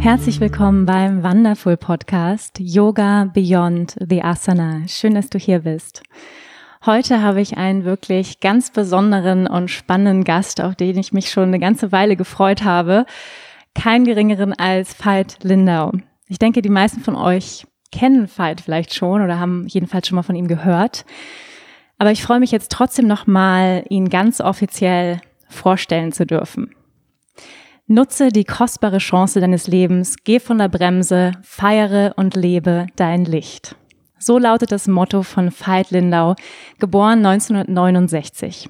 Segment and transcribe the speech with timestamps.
[0.00, 4.86] Herzlich willkommen beim Wonderful Podcast Yoga Beyond the Asana.
[4.86, 6.04] Schön, dass du hier bist.
[6.86, 11.48] Heute habe ich einen wirklich ganz besonderen und spannenden Gast, auf den ich mich schon
[11.48, 13.06] eine ganze Weile gefreut habe.
[13.74, 15.92] Kein geringeren als Veit Lindau.
[16.28, 20.22] Ich denke, die meisten von euch kennen Veit vielleicht schon oder haben jedenfalls schon mal
[20.22, 21.04] von ihm gehört.
[21.98, 26.70] Aber ich freue mich jetzt trotzdem nochmal, ihn ganz offiziell vorstellen zu dürfen.
[27.90, 33.76] Nutze die kostbare Chance deines Lebens, geh von der Bremse, feiere und lebe dein Licht.
[34.18, 36.36] So lautet das Motto von Veit Lindau,
[36.78, 38.68] geboren 1969.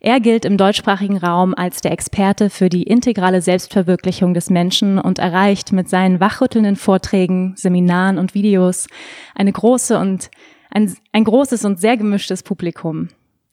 [0.00, 5.20] Er gilt im deutschsprachigen Raum als der Experte für die integrale Selbstverwirklichung des Menschen und
[5.20, 8.88] erreicht mit seinen wachrüttelnden Vorträgen, Seminaren und Videos
[9.36, 10.28] eine große und
[10.72, 13.10] ein, ein großes und sehr gemischtes Publikum.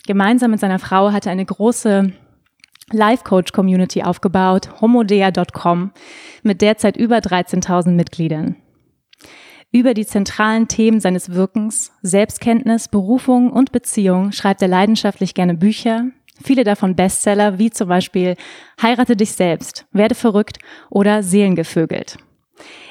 [0.08, 2.14] Gemeinsam mit seiner Frau hat er eine große
[2.92, 5.92] Life-Coach-Community aufgebaut, homodea.com,
[6.44, 8.56] mit derzeit über 13.000 Mitgliedern.
[9.72, 16.08] Über die zentralen Themen seines Wirkens, Selbstkenntnis, Berufung und Beziehung schreibt er leidenschaftlich gerne Bücher,
[16.44, 18.36] viele davon Bestseller, wie zum Beispiel
[18.82, 22.18] Heirate dich selbst, Werde verrückt oder Seelengevögelt.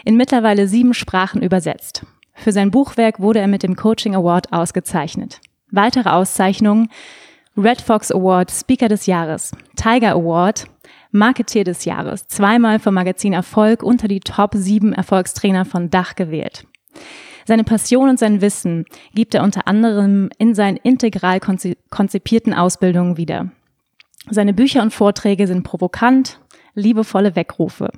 [0.04, 2.06] In mittlerweile sieben Sprachen übersetzt.
[2.32, 5.40] Für sein Buchwerk wurde er mit dem Coaching Award ausgezeichnet.
[5.70, 6.88] Weitere Auszeichnungen
[7.62, 10.64] Red Fox Award Speaker des Jahres, Tiger Award
[11.10, 16.66] Marketeer des Jahres, zweimal vom Magazin Erfolg unter die Top 7 Erfolgstrainer von Dach gewählt.
[17.44, 21.38] Seine Passion und sein Wissen gibt er unter anderem in seinen integral
[21.90, 23.50] konzipierten Ausbildungen wieder.
[24.30, 26.40] Seine Bücher und Vorträge sind provokant,
[26.74, 27.90] liebevolle Weckrufe.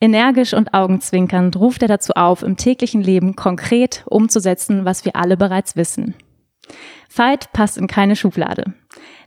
[0.00, 5.36] Energisch und augenzwinkernd ruft er dazu auf, im täglichen Leben konkret umzusetzen, was wir alle
[5.36, 6.16] bereits wissen.
[7.14, 8.74] Veit passt in keine Schublade.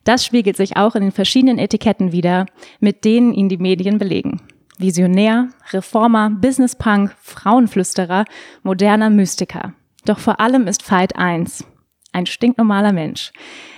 [0.03, 2.45] Das spiegelt sich auch in den verschiedenen Etiketten wider,
[2.79, 4.41] mit denen ihn die Medien belegen.
[4.77, 8.25] Visionär, Reformer, Businesspunk, Frauenflüsterer,
[8.63, 9.73] moderner Mystiker.
[10.05, 11.65] Doch vor allem ist Veit eins.
[12.13, 13.31] Ein stinknormaler Mensch,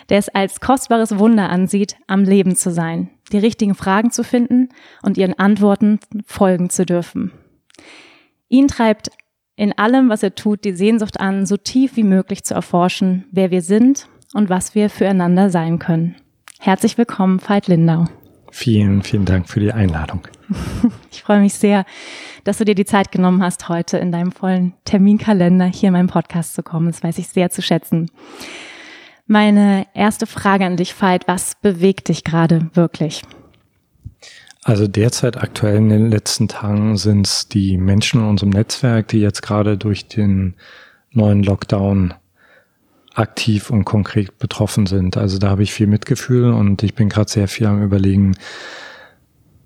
[0.09, 4.69] der es als kostbares Wunder ansieht, am Leben zu sein, die richtigen Fragen zu finden
[5.03, 7.31] und ihren Antworten folgen zu dürfen.
[8.47, 9.11] Ihn treibt
[9.55, 13.51] in allem, was er tut, die Sehnsucht an, so tief wie möglich zu erforschen, wer
[13.51, 16.15] wir sind und was wir füreinander sein können.
[16.59, 18.05] Herzlich willkommen, Veit Lindau.
[18.51, 20.21] Vielen, vielen Dank für die Einladung.
[21.11, 21.85] Ich freue mich sehr,
[22.43, 26.07] dass du dir die Zeit genommen hast, heute in deinem vollen Terminkalender hier in meinem
[26.07, 26.87] Podcast zu kommen.
[26.87, 28.11] Das weiß ich sehr zu schätzen.
[29.25, 33.21] Meine erste Frage an dich, Veit, was bewegt dich gerade wirklich?
[34.63, 39.19] Also derzeit aktuell in den letzten Tagen sind es die Menschen in unserem Netzwerk, die
[39.19, 40.55] jetzt gerade durch den
[41.11, 42.13] neuen Lockdown
[43.13, 45.17] aktiv und konkret betroffen sind.
[45.17, 48.35] Also da habe ich viel Mitgefühl und ich bin gerade sehr viel am Überlegen,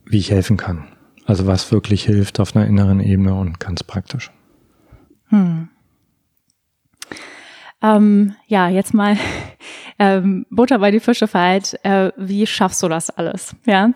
[0.06, 0.88] wie ich helfen kann.
[1.26, 4.32] Also was wirklich hilft auf einer inneren Ebene und ganz praktisch.
[5.28, 5.70] Hm.
[7.82, 9.18] Ähm, ja, jetzt mal
[10.00, 11.80] ähm, Butter bei die Fische fällt.
[11.84, 13.56] Äh, wie schaffst du das alles?
[13.66, 13.92] Ja,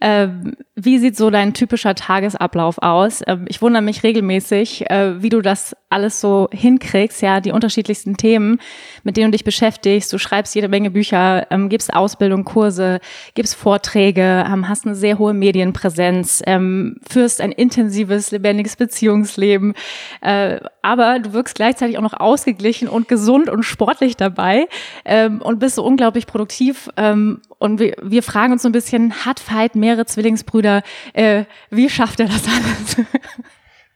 [0.00, 3.22] ähm, wie sieht so dein typischer Tagesablauf aus?
[3.26, 7.22] Ähm, ich wundere mich regelmäßig, äh, wie du das alles so hinkriegst.
[7.22, 8.60] Ja, die unterschiedlichsten Themen,
[9.02, 10.12] mit denen du dich beschäftigst.
[10.12, 13.00] Du schreibst jede Menge Bücher, ähm, gibst Ausbildung, Kurse,
[13.34, 19.74] gibst Vorträge, ähm, hast eine sehr hohe Medienpräsenz, ähm, führst ein intensives, lebendiges Beziehungsleben.
[20.20, 24.68] Äh, aber du wirkst gleichzeitig auch noch ausgeglichen und gesund und sportlich dabei
[25.04, 26.90] ähm, und bist so unglaublich produktiv.
[26.96, 30.82] Ähm, und wir, wir fragen uns so ein bisschen, hat Veit mehrere Zwillingsbrüder?
[31.12, 33.06] Äh, wie schafft er das alles?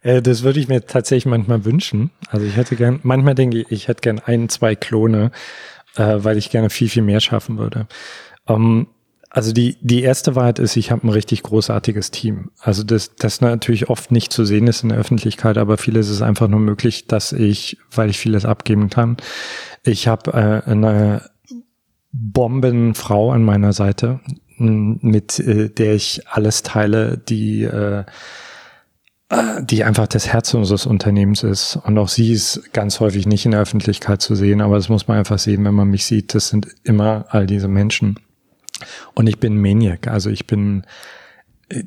[0.03, 2.11] Äh, das würde ich mir tatsächlich manchmal wünschen.
[2.31, 5.31] Also ich hätte gern, manchmal denke ich, ich hätte gern ein, zwei Klone,
[5.97, 7.87] äh, weil ich gerne viel, viel mehr schaffen würde.
[8.49, 8.87] Ähm,
[9.33, 12.51] also die, die erste Wahrheit ist, ich habe ein richtig großartiges Team.
[12.59, 16.21] Also das, das natürlich oft nicht zu sehen ist in der Öffentlichkeit, aber vieles ist
[16.21, 19.19] einfach nur möglich, dass ich, weil ich vieles abgeben kann.
[19.85, 21.31] Ich habe äh, eine
[22.13, 24.21] Bombenfrau an meiner Seite,
[24.59, 28.05] mit äh, der ich alles teile, die äh,
[29.61, 31.77] die einfach das Herz unseres Unternehmens ist.
[31.77, 35.07] Und auch sie ist ganz häufig nicht in der Öffentlichkeit zu sehen, aber das muss
[35.07, 36.35] man einfach sehen, wenn man mich sieht.
[36.35, 38.19] Das sind immer all diese Menschen.
[39.15, 40.85] Und ich bin Maniac, also ich bin,
[41.69, 41.85] äh,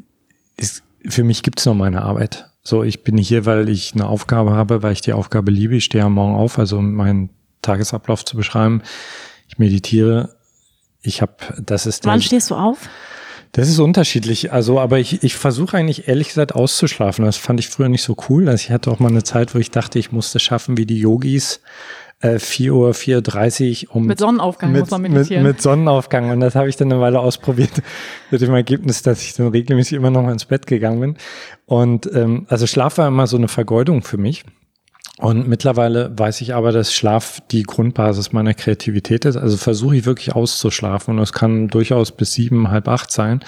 [0.55, 2.49] ist, für mich gibt's noch meine Arbeit.
[2.63, 5.75] So, ich bin hier, weil ich eine Aufgabe habe, weil ich die Aufgabe liebe.
[5.75, 7.29] Ich stehe am Morgen auf, also um meinen
[7.61, 8.83] Tagesablauf zu beschreiben.
[9.47, 10.35] Ich meditiere.
[11.01, 12.05] Ich habe, das ist.
[12.05, 12.89] Wann stehst du auf?
[13.53, 14.51] Das ist unterschiedlich.
[14.51, 17.23] Also, aber ich, ich versuche eigentlich ehrlich gesagt auszuschlafen.
[17.23, 18.49] Das fand ich früher nicht so cool.
[18.49, 20.97] Also ich hatte auch mal eine Zeit, wo ich dachte, ich musste schaffen wie die
[20.97, 21.61] Yogis.
[22.19, 25.43] Äh, 4 Uhr 4.30 Uhr um mit Sonnenaufgang mit, muss man meditieren.
[25.43, 26.31] Mit, mit Sonnenaufgang.
[26.31, 27.69] Und das habe ich dann eine Weile ausprobiert
[28.31, 31.17] mit dem Ergebnis, dass ich dann regelmäßig immer noch mal ins Bett gegangen bin.
[31.67, 34.45] Und ähm, also Schlaf war immer so eine Vergeudung für mich.
[35.19, 39.37] Und mittlerweile weiß ich aber, dass Schlaf die Grundbasis meiner Kreativität ist.
[39.37, 43.43] Also versuche ich wirklich auszuschlafen und das kann durchaus bis sieben, halb acht sein.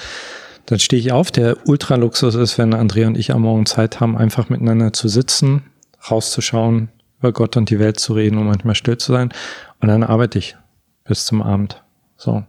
[0.68, 1.32] Dann stehe ich auf.
[1.32, 5.64] Der Ultraluxus ist, wenn Andrea und ich am Morgen Zeit haben, einfach miteinander zu sitzen,
[6.10, 6.90] rauszuschauen,
[7.20, 9.32] über Gott und die Welt zu reden und manchmal still zu sein.
[9.80, 10.56] Und dann arbeite ich
[11.04, 11.84] bis zum Abend.
[12.18, 12.44] So.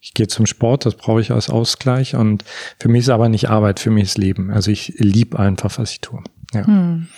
[0.00, 2.14] Ich gehe zum Sport, das brauche ich als Ausgleich.
[2.14, 2.44] Und
[2.78, 4.50] für mich ist aber nicht Arbeit, für mich ist Leben.
[4.50, 6.22] Also ich liebe einfach, was ich tue.
[6.52, 6.66] Ja.
[6.66, 7.08] Hm.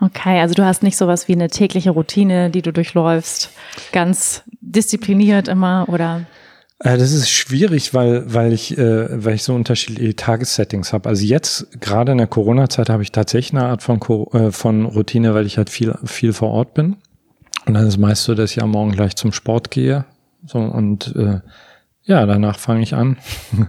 [0.00, 3.50] Okay, also du hast nicht sowas wie eine tägliche Routine, die du durchläufst,
[3.92, 6.26] ganz diszipliniert immer oder?
[6.78, 11.08] Äh, das ist schwierig, weil, weil ich, äh, weil ich so unterschiedliche Tagessettings habe.
[11.08, 14.00] Also jetzt, gerade in der Corona-Zeit, habe ich tatsächlich eine Art von,
[14.32, 16.96] äh, von Routine, weil ich halt viel, viel vor Ort bin.
[17.66, 20.04] Und dann ist meist so, dass ich am Morgen gleich zum Sport gehe.
[20.44, 21.40] So, und äh,
[22.04, 23.18] ja, danach fange ich an.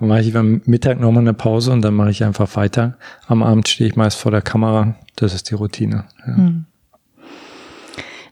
[0.00, 2.96] dann mache ich am Mittag nochmal eine Pause und dann mache ich einfach weiter.
[3.26, 4.94] Am Abend stehe ich meist vor der Kamera.
[5.16, 6.04] Das ist die Routine.
[6.26, 6.36] Ja.
[6.36, 6.64] Hm.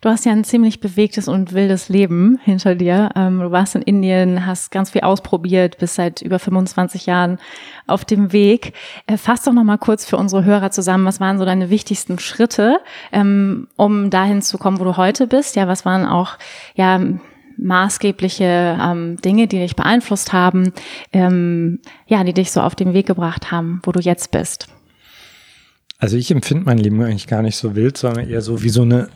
[0.01, 3.11] Du hast ja ein ziemlich bewegtes und wildes Leben hinter dir.
[3.17, 7.39] Ähm, du warst in Indien, hast ganz viel ausprobiert, bist seit über 25 Jahren
[7.89, 8.75] auf dem Weg.
[9.09, 12.21] Äh, fass doch noch mal kurz für unsere Hörer zusammen, was waren so deine wichtigsten
[12.21, 12.79] Schritte,
[13.11, 15.57] ähm, um dahin zu kommen, wo du heute bist?
[15.57, 16.39] Ja, was waren auch
[16.77, 17.01] ja
[17.59, 20.73] maßgebliche ähm, Dinge, die dich beeinflusst haben,
[21.13, 24.69] ähm, ja, die dich so auf den Weg gebracht haben, wo du jetzt bist?
[25.99, 28.83] Also ich empfinde mein Leben eigentlich gar nicht so wild, sondern eher so wie so
[28.83, 29.09] eine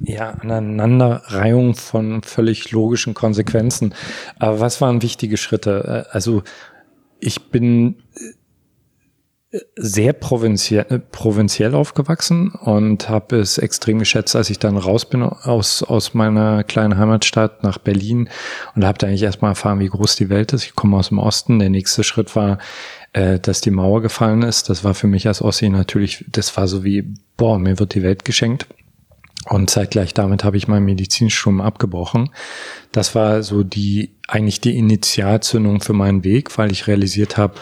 [0.00, 3.94] ja, Aneinanderreihung von völlig logischen Konsequenzen.
[4.38, 6.06] Aber was waren wichtige Schritte?
[6.08, 6.42] Äh, also
[7.20, 8.20] ich bin äh,
[9.76, 15.22] sehr provinziell, äh, provinziell aufgewachsen und habe es extrem geschätzt, als ich dann raus bin
[15.22, 18.28] aus, aus meiner kleinen Heimatstadt nach Berlin
[18.74, 20.64] und habe da eigentlich erstmal erfahren, wie groß die Welt ist.
[20.64, 21.58] Ich komme aus dem Osten.
[21.58, 22.58] Der nächste Schritt war,
[23.12, 24.68] äh, dass die Mauer gefallen ist.
[24.70, 28.02] Das war für mich als Ossi natürlich, das war so wie, boah, mir wird die
[28.02, 28.66] Welt geschenkt.
[29.48, 32.30] Und zeitgleich damit habe ich mein Medizinstudium abgebrochen.
[32.92, 37.54] Das war so die, eigentlich die Initialzündung für meinen Weg, weil ich realisiert habe,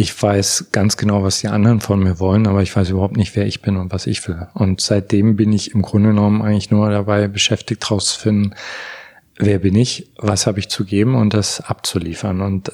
[0.00, 3.34] ich weiß ganz genau, was die anderen von mir wollen, aber ich weiß überhaupt nicht,
[3.34, 4.46] wer ich bin und was ich will.
[4.54, 8.54] Und seitdem bin ich im Grunde genommen eigentlich nur dabei beschäftigt, rauszufinden,
[9.38, 12.42] wer bin ich, was habe ich zu geben und das abzuliefern.
[12.42, 12.70] Und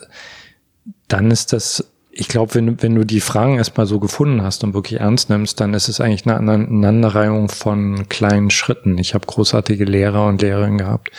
[1.09, 4.73] dann ist das ich glaube, wenn, wenn du die Fragen erstmal so gefunden hast und
[4.73, 8.99] wirklich ernst nimmst, dann ist es eigentlich eine Aneinanderreihung von kleinen Schritten.
[8.99, 11.11] Ich habe großartige Lehrer und Lehrerinnen gehabt.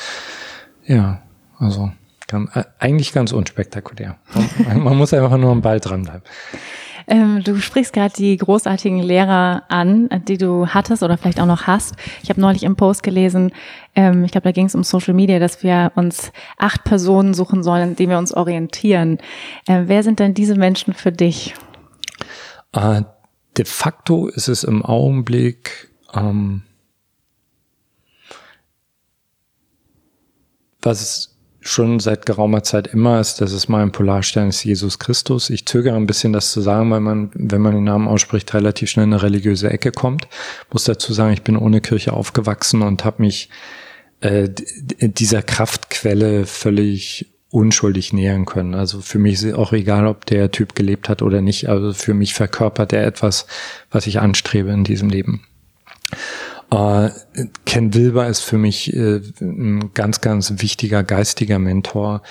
[0.86, 1.22] Ja,
[1.58, 1.92] also
[2.28, 4.18] ganz, äh, eigentlich ganz unspektakulär.
[4.66, 6.24] Man, man muss einfach nur am Ball dranbleiben.
[7.08, 11.68] Ähm, du sprichst gerade die großartigen Lehrer an, die du hattest oder vielleicht auch noch
[11.68, 11.96] hast.
[12.24, 13.52] Ich habe neulich im Post gelesen,
[13.96, 17.64] ähm, ich glaube, da ging es um Social Media, dass wir uns acht Personen suchen
[17.64, 19.20] sollen, in denen wir uns orientieren.
[19.68, 21.54] Äh, wer sind denn diese Menschen für dich?
[22.72, 23.04] Äh,
[23.56, 26.64] de facto ist es im Augenblick ähm,
[30.82, 31.35] was
[31.68, 35.50] schon seit geraumer Zeit immer ist, dass es mein Polarstern ist Jesus Christus.
[35.50, 38.92] Ich zögere ein bisschen das zu sagen, weil man, wenn man den Namen ausspricht, relativ
[38.92, 40.28] schnell in eine religiöse Ecke kommt.
[40.72, 43.50] Muss dazu sagen, ich bin ohne Kirche aufgewachsen und habe mich
[44.22, 44.48] äh,
[45.00, 48.76] dieser Kraftquelle völlig unschuldig nähern können.
[48.76, 51.68] Also für mich ist auch egal, ob der Typ gelebt hat oder nicht.
[51.68, 53.48] Also für mich verkörpert er etwas,
[53.90, 55.44] was ich anstrebe in diesem Leben.
[56.72, 57.10] Uh,
[57.66, 62.24] Ken Wilber ist für mich äh, ein ganz, ganz wichtiger geistiger Mentor.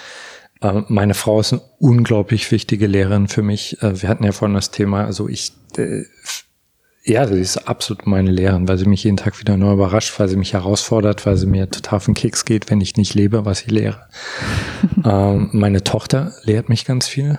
[0.62, 3.78] Uh, meine Frau ist eine unglaublich wichtige Lehrerin für mich.
[3.82, 6.02] Uh, wir hatten ja vorhin das Thema, also ich, äh,
[7.04, 10.28] ja, sie ist absolut meine Lehrerin, weil sie mich jeden Tag wieder neu überrascht, weil
[10.28, 13.44] sie mich herausfordert, weil sie mir total auf den Keks geht, wenn ich nicht lebe,
[13.44, 14.08] was ich lehre.
[15.04, 17.38] Ähm, meine Tochter lehrt mich ganz viel.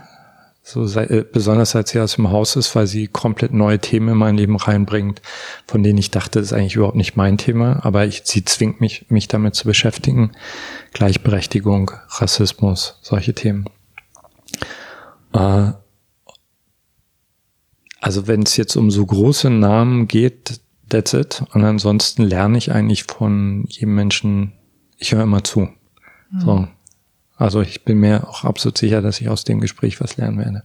[0.67, 4.10] So sei, äh, besonders als sie aus dem Haus ist, weil sie komplett neue Themen
[4.10, 5.22] in mein Leben reinbringt,
[5.67, 8.81] von denen ich dachte, das ist eigentlich überhaupt nicht mein Thema, aber ich, sie zwingt
[8.81, 10.31] mich, mich damit zu beschäftigen.
[10.91, 13.65] Gleichberechtigung, Rassismus, solche Themen.
[15.34, 15.74] Äh,
[18.01, 21.43] also wenn es jetzt um so große Namen geht, that's it.
[21.53, 24.53] Und ansonsten lerne ich eigentlich von jedem Menschen,
[24.98, 25.69] ich höre immer zu.
[26.31, 26.39] Mhm.
[26.39, 26.67] So.
[27.37, 30.63] Also ich bin mir auch absolut sicher, dass ich aus dem Gespräch was lernen werde.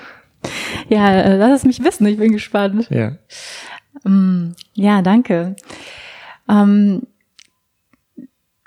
[0.88, 2.88] ja, äh, lass es mich wissen, ich bin gespannt.
[2.90, 3.16] Ja,
[4.04, 5.56] Mm, ja danke.
[6.48, 7.02] Ähm,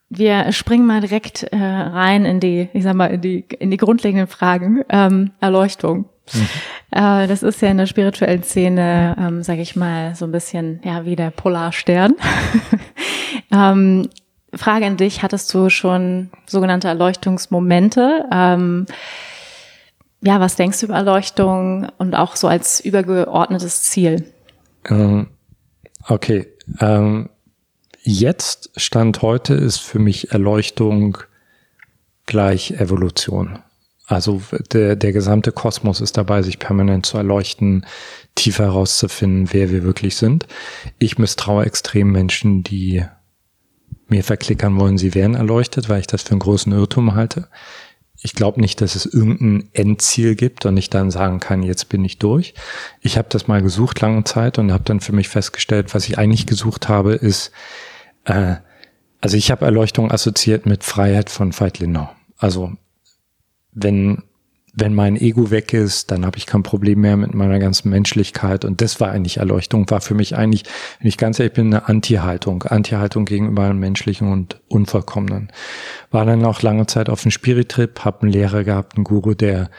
[0.09, 3.77] wir springen mal direkt äh, rein in die, ich sag mal, in die, in die
[3.77, 4.83] grundlegenden Fragen.
[4.89, 6.05] Ähm, Erleuchtung.
[6.33, 6.47] Mhm.
[6.91, 10.81] Äh, das ist ja in der spirituellen Szene, ähm, sage ich mal, so ein bisschen
[10.83, 12.13] ja wie der Polarstern.
[13.51, 14.07] ähm,
[14.55, 18.25] Frage an dich, hattest du schon sogenannte Erleuchtungsmomente?
[18.31, 18.86] Ähm,
[20.22, 24.31] ja, was denkst du über Erleuchtung und auch so als übergeordnetes Ziel?
[24.89, 25.27] Ähm,
[26.07, 26.48] okay.
[26.79, 27.29] Ähm,
[28.01, 31.17] jetzt, Stand heute, ist für mich Erleuchtung
[32.25, 33.60] gleich Evolution.
[34.05, 34.41] Also
[34.72, 37.86] der, der gesamte Kosmos ist dabei, sich permanent zu erleuchten,
[38.36, 40.48] tiefer herauszufinden, wer wir wirklich sind.
[41.00, 43.03] Ich misstraue extrem Menschen, die
[44.13, 47.48] mir verklickern wollen, sie wären erleuchtet, weil ich das für einen großen Irrtum halte.
[48.22, 52.05] Ich glaube nicht, dass es irgendein Endziel gibt und ich dann sagen kann, jetzt bin
[52.05, 52.53] ich durch.
[53.01, 56.17] Ich habe das mal gesucht lange Zeit und habe dann für mich festgestellt, was ich
[56.17, 57.51] eigentlich gesucht habe, ist,
[58.25, 58.55] äh,
[59.20, 62.10] also ich habe Erleuchtung assoziiert mit Freiheit von Veit Lindau.
[62.38, 62.72] Also
[63.72, 64.24] wenn
[64.75, 68.65] wenn mein Ego weg ist, dann habe ich kein Problem mehr mit meiner ganzen Menschlichkeit.
[68.65, 70.63] Und das war eigentlich Erleuchtung, war für mich eigentlich,
[70.99, 72.63] wenn ich ganz ehrlich bin, eine Anti-Haltung.
[72.63, 75.51] Anti-Haltung gegenüber dem Menschlichen und Unvollkommenen.
[76.09, 79.69] War dann auch lange Zeit auf dem Spirit-Trip, habe einen Lehrer gehabt, einen Guru, der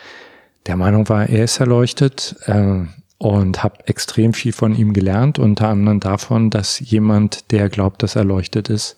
[0.67, 2.37] der Meinung war, er ist erleuchtet.
[2.47, 2.85] Äh,
[3.19, 8.17] und habe extrem viel von ihm gelernt, unter anderem davon, dass jemand, der glaubt, dass
[8.17, 8.97] er erleuchtet ist,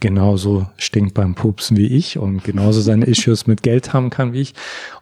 [0.00, 4.40] genauso stinkt beim Pupsen wie ich und genauso seine Issues mit Geld haben kann wie
[4.40, 4.54] ich.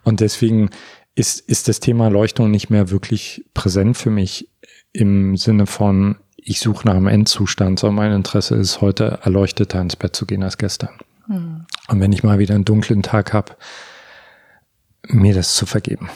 [0.02, 0.70] Und deswegen
[1.14, 4.48] ist, ist das Thema Leuchtung nicht mehr wirklich präsent für mich
[4.92, 9.96] im Sinne von, ich suche nach einem Endzustand, sondern mein Interesse ist, heute erleuchteter ins
[9.96, 10.90] Bett zu gehen als gestern.
[11.26, 11.66] Mhm.
[11.88, 13.56] Und wenn ich mal wieder einen dunklen Tag habe,
[15.08, 16.08] mir das zu vergeben.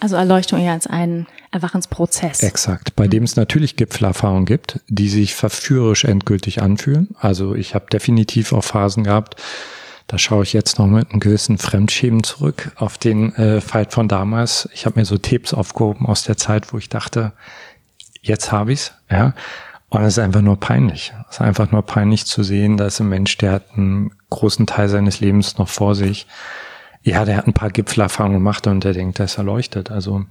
[0.00, 2.42] Also Erleuchtung eher als einen Erwachensprozess.
[2.42, 2.96] Exakt.
[2.96, 3.10] Bei mhm.
[3.10, 7.14] dem es natürlich Gipfelerfahrungen gibt, die sich verführerisch endgültig anfühlen.
[7.18, 9.36] Also ich habe definitiv auch Phasen gehabt,
[10.06, 14.06] da schaue ich jetzt noch mit einem gewissen Fremdschämen zurück auf den äh, Fight von
[14.06, 14.68] damals.
[14.72, 17.32] Ich habe mir so Tipps aufgehoben aus der Zeit, wo ich dachte,
[18.22, 19.34] jetzt habe ich's, ja.
[19.88, 21.12] Und es ist einfach nur peinlich.
[21.28, 24.88] Es ist einfach nur peinlich zu sehen, dass ein Mensch, der hat einen großen Teil
[24.88, 26.26] seines Lebens noch vor sich.
[27.06, 29.92] Ja, der hat ein paar Gipfelerfahrungen gemacht und der denkt, der ist erleuchtet.
[29.92, 30.24] Also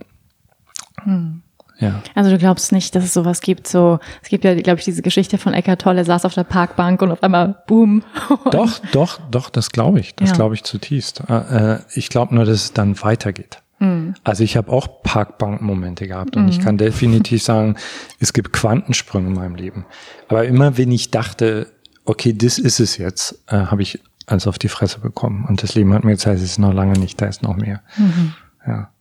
[1.04, 1.42] hm.
[1.80, 2.02] Ja.
[2.16, 5.02] Also du glaubst nicht, dass es sowas gibt, so, es gibt ja, glaube ich, diese
[5.02, 8.04] Geschichte von Eckart Tolle, saß auf der Parkbank und auf einmal boom.
[8.52, 10.16] Doch, doch, doch, das glaube ich.
[10.16, 10.36] Das ja.
[10.36, 11.24] glaube ich zutiefst.
[11.30, 13.62] Äh, äh, ich glaube nur, dass es dann weitergeht.
[13.80, 14.16] Mhm.
[14.24, 16.50] Also ich habe auch Parkbankmomente gehabt und mhm.
[16.50, 17.76] ich kann definitiv sagen,
[18.20, 19.86] es gibt Quantensprünge in meinem Leben.
[20.30, 21.68] Aber immer wenn ich dachte,
[22.06, 25.46] okay, das ist es jetzt, äh, habe ich alles auf die Fresse bekommen.
[25.46, 27.82] Und das Leben hat mir gezeigt, es ist noch lange nicht, da ist noch mehr.
[27.98, 28.34] Mhm.
[28.66, 28.92] Ja.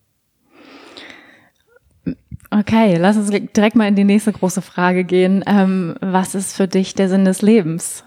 [2.50, 5.43] Okay, lass uns direkt mal in die nächste große Frage gehen.
[5.47, 8.04] Ähm, was ist für dich der Sinn des Lebens?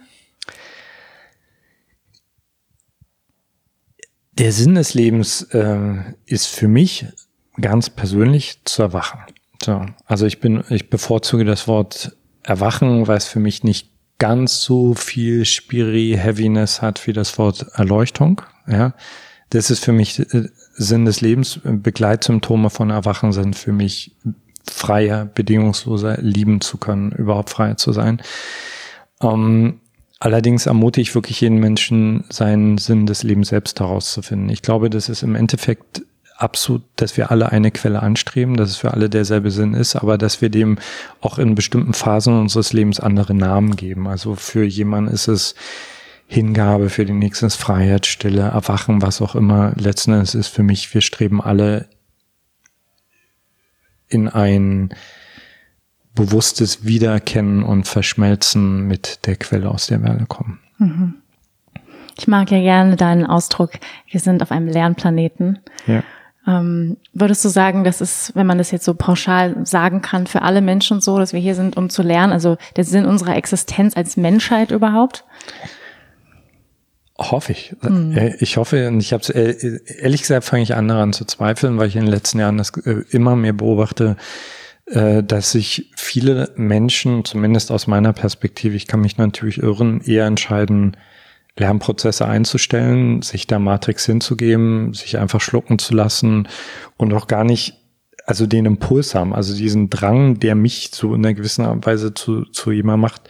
[4.31, 5.95] Der Sinn des Lebens äh,
[6.25, 7.07] ist für mich
[7.59, 9.19] ganz persönlich zu erwachen.
[9.61, 14.61] So, also ich bin, ich bevorzuge das Wort erwachen, weil es für mich nicht ganz
[14.61, 18.41] so viel Spiri Heaviness hat wie das Wort Erleuchtung.
[18.67, 18.93] Ja,
[19.49, 21.59] das ist für mich äh, Sinn des Lebens.
[21.63, 24.15] Begleitsymptome von Erwachen sind für mich
[24.69, 28.21] freier, bedingungsloser lieben zu können, überhaupt frei zu sein.
[29.21, 29.79] Ähm,
[30.19, 34.49] allerdings ermutige ich wirklich jeden Menschen, seinen Sinn des Lebens selbst herauszufinden.
[34.49, 36.03] Ich glaube, das ist im Endeffekt
[36.37, 40.17] absolut, dass wir alle eine Quelle anstreben, dass es für alle derselbe Sinn ist, aber
[40.17, 40.77] dass wir dem
[41.19, 44.07] auch in bestimmten Phasen unseres Lebens andere Namen geben.
[44.07, 45.55] Also für jemanden ist es
[46.27, 49.73] Hingabe, für den nächsten ist Freiheit, Stille, Erwachen, was auch immer.
[49.77, 51.87] Letzten Endes ist für mich, wir streben alle
[54.09, 54.93] in ein
[56.13, 60.59] bewusstes Wiedererkennen und Verschmelzen mit der Quelle, aus der wir alle kommen.
[60.77, 61.15] Mhm.
[62.19, 63.73] Ich mag ja gerne deinen Ausdruck,
[64.09, 65.59] wir sind auf einem Lernplaneten.
[65.85, 66.03] Ja.
[66.47, 70.41] Ähm, würdest du sagen, das ist, wenn man das jetzt so pauschal sagen kann, für
[70.43, 73.97] alle Menschen so, dass wir hier sind, um zu lernen, also der Sinn unserer Existenz
[73.97, 75.25] als Menschheit überhaupt?
[77.17, 77.75] Hoffe ich.
[77.81, 78.35] Mhm.
[78.39, 81.87] Ich hoffe, und ich habe äh, ehrlich gesagt fange ich an daran zu zweifeln, weil
[81.87, 84.15] ich in den letzten Jahren das äh, immer mehr beobachte,
[84.89, 90.95] dass sich viele Menschen, zumindest aus meiner Perspektive, ich kann mich natürlich irren, eher entscheiden,
[91.59, 96.47] Lernprozesse einzustellen, sich der Matrix hinzugeben, sich einfach schlucken zu lassen
[96.97, 97.75] und auch gar nicht,
[98.25, 102.45] also den Impuls haben, also diesen Drang, der mich so in einer gewissen Weise zu,
[102.45, 103.29] zu jemand macht,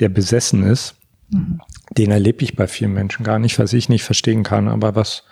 [0.00, 0.94] der besessen ist
[1.30, 1.60] Mhm.
[1.96, 5.24] Den erlebe ich bei vielen Menschen gar nicht, was ich nicht verstehen kann, aber was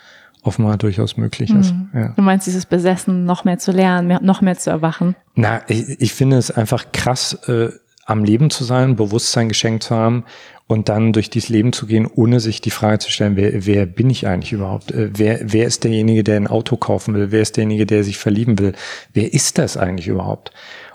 [0.43, 1.73] offenbar durchaus möglich ist.
[1.73, 1.91] Mhm.
[1.93, 2.09] Ja.
[2.11, 5.17] Du meinst dieses Besessen, noch mehr zu lernen, mehr, noch mehr zu erwachen?
[5.35, 7.71] Na, ich, ich finde es einfach krass, äh,
[8.05, 10.25] am Leben zu sein, Bewusstsein geschenkt zu haben
[10.69, 13.87] und dann durch dieses Leben zu gehen, ohne sich die Frage zu stellen, wer, wer
[13.87, 14.91] bin ich eigentlich überhaupt?
[14.91, 17.31] Äh, wer, wer ist derjenige, der ein Auto kaufen will?
[17.31, 18.73] Wer ist derjenige, der sich verlieben will?
[19.13, 20.51] Wer ist das eigentlich überhaupt?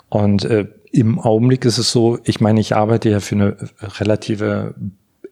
[0.09, 3.57] Und äh, im Augenblick ist es so, ich meine, ich arbeite ja für eine
[3.99, 4.75] relative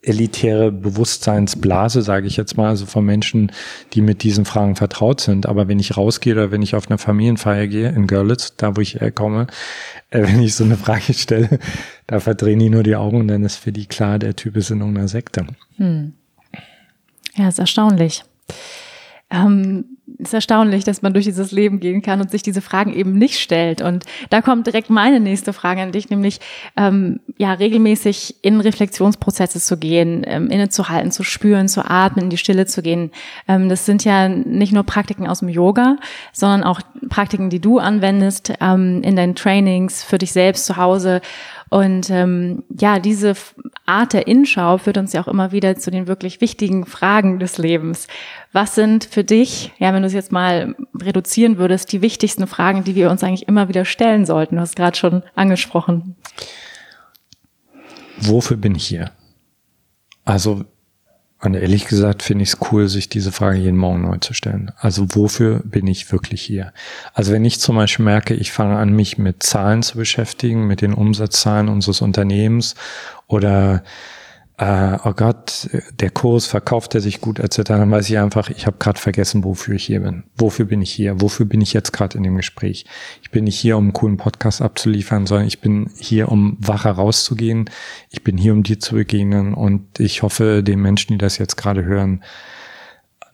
[0.01, 3.51] elitäre Bewusstseinsblase, sage ich jetzt mal, also von Menschen,
[3.93, 5.45] die mit diesen Fragen vertraut sind.
[5.45, 8.81] Aber wenn ich rausgehe oder wenn ich auf eine Familienfeier gehe in Görlitz, da wo
[8.81, 9.47] ich herkomme,
[10.09, 11.59] äh, wenn ich so eine Frage stelle,
[12.07, 14.71] da verdrehen die nur die Augen und dann ist für die klar, der Typ ist
[14.71, 15.45] in irgendeiner Sekte.
[15.77, 16.13] Hm.
[17.35, 18.23] Ja, ist erstaunlich.
[19.29, 19.85] Ähm,
[20.17, 23.39] ist erstaunlich, dass man durch dieses Leben gehen kann und sich diese Fragen eben nicht
[23.39, 23.81] stellt.
[23.81, 26.39] Und da kommt direkt meine nächste Frage an dich, nämlich
[26.75, 32.37] ähm, ja regelmäßig in Reflexionsprozesse zu gehen, ähm, innezuhalten, zu spüren, zu atmen, in die
[32.37, 33.11] Stille zu gehen.
[33.47, 35.97] Ähm, das sind ja nicht nur Praktiken aus dem Yoga,
[36.33, 41.21] sondern auch Praktiken, die du anwendest ähm, in deinen Trainings für dich selbst zu Hause.
[41.69, 43.35] Und ähm, ja, diese
[43.85, 47.57] Art der Inschau führt uns ja auch immer wieder zu den wirklich wichtigen Fragen des
[47.57, 48.07] Lebens.
[48.51, 52.83] Was sind für dich, ja, wenn du es jetzt mal reduzieren würdest, die wichtigsten Fragen,
[52.83, 54.55] die wir uns eigentlich immer wieder stellen sollten?
[54.55, 56.15] Du hast gerade schon angesprochen.
[58.17, 59.11] Wofür bin ich hier?
[60.25, 60.65] Also,
[61.41, 64.71] und ehrlich gesagt finde ich es cool, sich diese Frage jeden Morgen neu zu stellen.
[64.77, 66.73] Also wofür bin ich wirklich hier?
[67.13, 70.81] Also wenn ich zum Beispiel merke, ich fange an, mich mit Zahlen zu beschäftigen, mit
[70.81, 72.75] den Umsatzzahlen unseres Unternehmens
[73.27, 73.83] oder
[74.59, 75.69] äh, oh Gott,
[76.01, 79.45] der Kurs verkauft er sich gut etc., dann weiß ich einfach, ich habe gerade vergessen,
[79.45, 80.23] wofür ich hier bin.
[80.35, 81.21] Wofür bin ich hier?
[81.21, 82.85] Wofür bin ich jetzt gerade in dem Gespräch?
[83.21, 86.91] Ich bin nicht hier, um einen coolen Podcast abzuliefern, sondern ich bin hier, um wacher
[86.91, 87.69] rauszugehen.
[88.09, 91.55] Ich bin hier, um dir zu begegnen und ich hoffe, den Menschen, die das jetzt
[91.55, 92.21] gerade hören,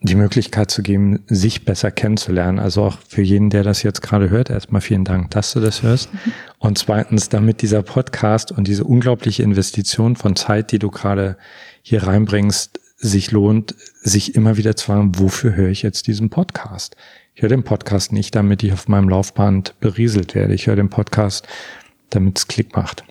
[0.02, 2.60] die Möglichkeit zu geben, sich besser kennenzulernen.
[2.60, 5.84] Also auch für jeden, der das jetzt gerade hört, erstmal vielen Dank, dass du das
[5.84, 6.14] hörst.
[6.14, 6.34] Mhm.
[6.60, 11.38] Und zweitens, damit dieser Podcast und diese unglaubliche Investition von Zeit, die du gerade
[11.82, 16.96] hier reinbringst, sich lohnt, sich immer wieder zu fragen, wofür höre ich jetzt diesen Podcast?
[17.34, 20.54] Ich höre den Podcast nicht, damit ich auf meinem Laufband berieselt werde.
[20.54, 21.48] Ich höre den Podcast,
[22.10, 23.04] damit es Klick macht.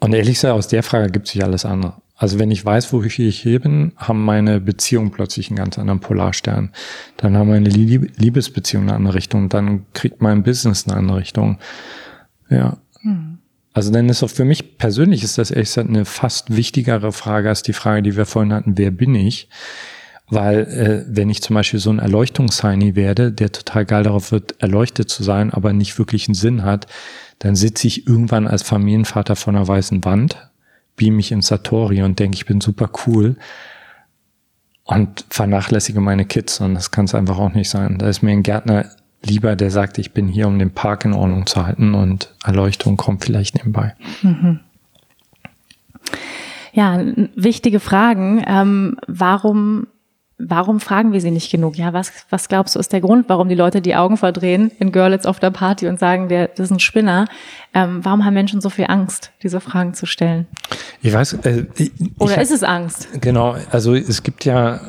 [0.00, 2.01] Und ehrlich gesagt, aus der Frage gibt sich alles andere.
[2.22, 5.98] Also wenn ich weiß, wofür ich hier bin, haben meine Beziehungen plötzlich einen ganz anderen
[5.98, 6.70] Polarstern.
[7.16, 9.48] Dann haben meine Liebesbeziehungen eine andere Richtung.
[9.48, 11.58] Dann kriegt mein Business eine andere Richtung.
[12.48, 12.76] Ja.
[13.00, 13.38] Hm.
[13.72, 17.48] Also dann ist auch für mich persönlich ist das ehrlich gesagt eine fast wichtigere Frage
[17.48, 19.48] als die Frage, die wir vorhin hatten, wer bin ich?
[20.28, 24.62] Weil äh, wenn ich zum Beispiel so ein Erleuchtungsheini werde, der total geil darauf wird,
[24.62, 26.86] erleuchtet zu sein, aber nicht wirklich einen Sinn hat,
[27.40, 30.51] dann sitze ich irgendwann als Familienvater vor einer weißen Wand
[30.96, 33.36] beam mich in Satori und denke, ich bin super cool
[34.84, 36.60] und vernachlässige meine Kids.
[36.60, 37.98] Und das kann es einfach auch nicht sein.
[37.98, 38.86] Da ist mir ein Gärtner
[39.24, 42.96] lieber, der sagt, ich bin hier, um den Park in Ordnung zu halten und Erleuchtung
[42.96, 43.94] kommt vielleicht nebenbei.
[44.22, 44.60] Mhm.
[46.72, 47.00] Ja,
[47.36, 48.42] wichtige Fragen.
[48.46, 49.86] Ähm, warum
[50.44, 51.76] warum fragen wir sie nicht genug?
[51.76, 54.92] Ja, was, was glaubst du ist der Grund, warum die Leute die Augen verdrehen in
[54.92, 57.26] Girls auf der Party und sagen, der, das ist ein Spinner?
[57.74, 60.46] Ähm, warum haben Menschen so viel Angst, diese Fragen zu stellen?
[61.00, 61.34] Ich weiß.
[61.44, 63.08] Äh, ich, Oder ich ist es Angst?
[63.20, 63.56] Genau.
[63.70, 64.80] Also es gibt ja,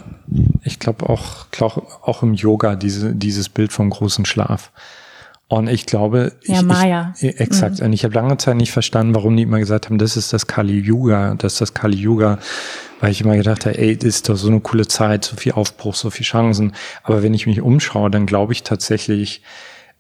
[0.63, 4.71] ich glaube auch, glaub, auch im Yoga diese, dieses Bild vom großen Schlaf.
[5.53, 7.13] Und ich glaube, ja, ich, Maya.
[7.19, 7.79] Ich, exakt.
[7.79, 7.85] Mhm.
[7.85, 10.47] Und ich habe lange Zeit nicht verstanden, warum die immer gesagt haben, das ist das
[10.47, 12.39] Kali Yuga, das ist das Kali Yuga
[12.99, 15.51] weil ich immer gedacht habe, ey, das ist doch so eine coole Zeit, so viel
[15.51, 16.71] Aufbruch, so viel Chancen.
[17.03, 19.41] Aber wenn ich mich umschaue, dann glaube ich tatsächlich,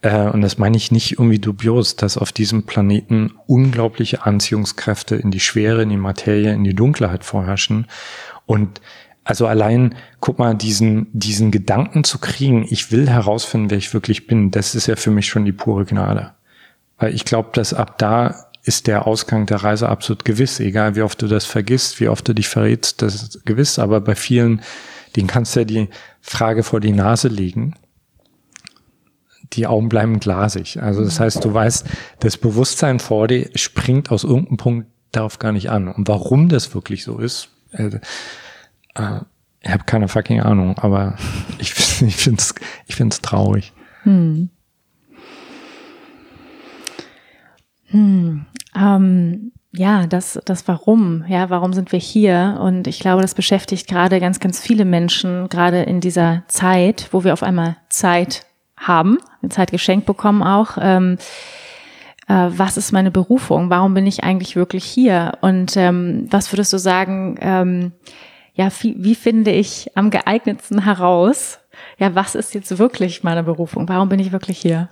[0.01, 5.31] äh, und das meine ich nicht irgendwie dubios, dass auf diesem Planeten unglaubliche Anziehungskräfte in
[5.31, 7.87] die Schwere, in die Materie, in die Dunkelheit vorherrschen.
[8.45, 8.79] Und
[9.23, 14.27] also allein, guck mal, diesen, diesen Gedanken zu kriegen, ich will herausfinden, wer ich wirklich
[14.27, 16.33] bin, das ist ja für mich schon die pure Gnade.
[16.97, 20.59] Weil ich glaube, dass ab da ist der Ausgang der Reise absolut gewiss.
[20.59, 23.77] Egal wie oft du das vergisst, wie oft du dich verrätst, das ist gewiss.
[23.77, 24.61] Aber bei vielen,
[25.15, 25.89] denen kannst du ja die
[26.21, 27.75] Frage vor die Nase legen.
[29.53, 30.81] Die Augen bleiben glasig.
[30.81, 31.85] Also das heißt, du weißt,
[32.19, 35.89] das Bewusstsein vor dir springt aus irgendeinem Punkt darauf gar nicht an.
[35.89, 37.49] Und warum das wirklich so ist,
[38.95, 39.19] äh,
[39.61, 41.15] ich habe keine fucking Ahnung, aber
[41.57, 42.55] ich, ich finde es
[42.87, 43.73] ich find's traurig.
[44.03, 44.49] Hm.
[47.87, 52.59] Hm, ähm, ja, das, das Warum, ja, warum sind wir hier?
[52.61, 57.23] Und ich glaube, das beschäftigt gerade ganz, ganz viele Menschen, gerade in dieser Zeit, wo
[57.23, 58.45] wir auf einmal Zeit
[58.77, 59.17] haben,
[59.49, 60.77] Zeit geschenkt bekommen auch.
[60.79, 61.17] Ähm,
[62.27, 63.69] äh, was ist meine Berufung?
[63.69, 65.33] Warum bin ich eigentlich wirklich hier?
[65.41, 67.91] Und ähm, was würdest du sagen, ähm,
[68.53, 71.59] ja, wie, wie finde ich am geeignetsten heraus,
[71.97, 73.89] ja, was ist jetzt wirklich meine Berufung?
[73.89, 74.89] Warum bin ich wirklich hier?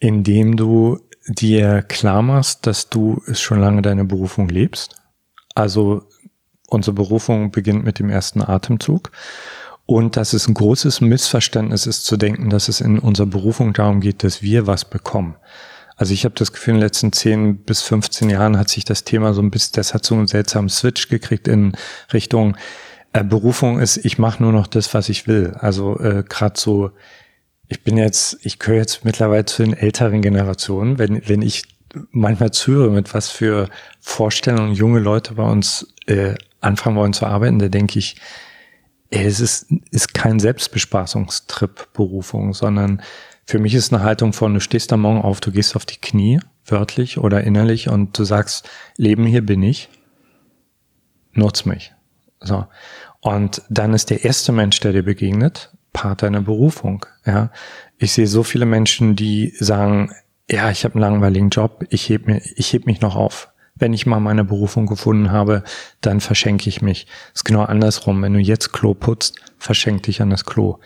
[0.00, 4.96] Indem du dir klar machst, dass du es schon lange deine Berufung lebst.
[5.54, 6.02] Also
[6.68, 9.10] unsere Berufung beginnt mit dem ersten Atemzug.
[9.84, 14.00] Und dass es ein großes Missverständnis ist zu denken, dass es in unserer Berufung darum
[14.00, 15.36] geht, dass wir was bekommen.
[15.98, 19.04] Also ich habe das Gefühl, in den letzten 10 bis 15 Jahren hat sich das
[19.04, 21.72] Thema so ein bisschen, das hat so einen seltsamen Switch gekriegt in
[22.12, 22.56] Richtung
[23.12, 25.54] äh, Berufung ist, ich mache nur noch das, was ich will.
[25.58, 26.92] Also äh, gerade so,
[27.66, 31.64] ich bin jetzt, ich gehöre jetzt mittlerweile zu den älteren Generationen, wenn, wenn ich
[32.10, 33.68] manchmal zuhöre, mit was für
[34.00, 38.16] Vorstellungen junge Leute bei uns äh, anfangen wollen zu arbeiten, da denke ich,
[39.10, 43.02] es ist, ist kein Selbstbespaßungstrip Berufung, sondern
[43.48, 45.96] für mich ist eine Haltung von, du stehst am Morgen auf, du gehst auf die
[45.96, 49.88] Knie, wörtlich oder innerlich, und du sagst, Leben hier bin ich,
[51.32, 51.94] nutz mich.
[52.40, 52.66] So.
[53.22, 57.06] Und dann ist der erste Mensch, der dir begegnet, Part deiner Berufung.
[57.24, 57.50] Ja.
[57.96, 60.12] Ich sehe so viele Menschen, die sagen,
[60.50, 63.48] ja, ich habe einen langweiligen Job, ich heb, mir, ich heb mich noch auf
[63.80, 65.62] wenn ich mal meine Berufung gefunden habe,
[66.00, 67.06] dann verschenke ich mich.
[67.34, 68.22] ist genau andersrum.
[68.22, 70.78] Wenn du jetzt Klo putzt, verschenk dich an das Klo.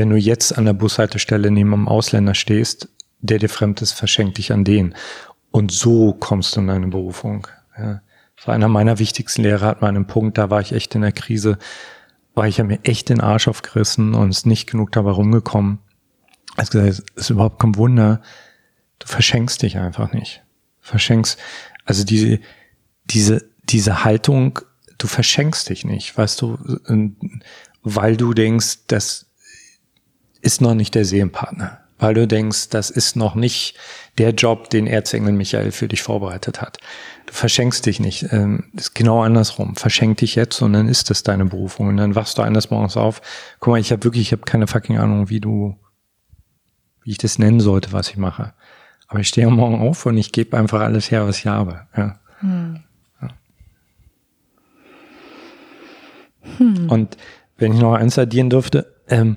[0.00, 2.88] Wenn du jetzt an der Bushaltestelle neben einem Ausländer stehst,
[3.20, 4.94] der dir fremd ist, verschenk dich an den.
[5.50, 7.46] Und so kommst du in deine Berufung.
[7.78, 8.00] Ja.
[8.34, 11.12] Das einer meiner wichtigsten Lehrer, hat mal einen Punkt, da war ich echt in der
[11.12, 11.58] Krise,
[12.34, 15.80] war ich ja mir echt den Arsch aufgerissen und ist nicht genug dabei rumgekommen.
[16.56, 18.22] Also gesagt, es ist überhaupt kein Wunder,
[19.00, 20.42] du verschenkst dich einfach nicht.
[20.80, 21.38] Verschenkst,
[21.84, 22.40] also diese,
[23.04, 24.60] diese, diese Haltung,
[24.96, 26.56] du verschenkst dich nicht, weißt du,
[27.82, 29.26] weil du denkst, das
[30.42, 33.76] ist noch nicht der Seelenpartner, weil du denkst, das ist noch nicht
[34.18, 36.78] der Job, den Erzengel Michael für dich vorbereitet hat.
[37.26, 38.26] Du verschenkst dich nicht.
[38.32, 39.76] Ähm, ist genau andersrum.
[39.76, 41.88] Verschenk dich jetzt und dann ist das deine Berufung.
[41.88, 43.22] Und dann wachst du eines Morgens auf.
[43.60, 45.76] Guck mal, ich habe wirklich, ich habe keine fucking Ahnung, wie du,
[47.02, 48.52] wie ich das nennen sollte, was ich mache.
[49.06, 51.86] Aber ich stehe am Morgen auf und ich gebe einfach alles her, was ich habe.
[51.96, 52.20] Ja.
[52.40, 52.80] Hm.
[56.58, 56.90] Hm.
[56.90, 57.16] Und
[57.58, 59.36] wenn ich noch eins addieren dürfte, ähm,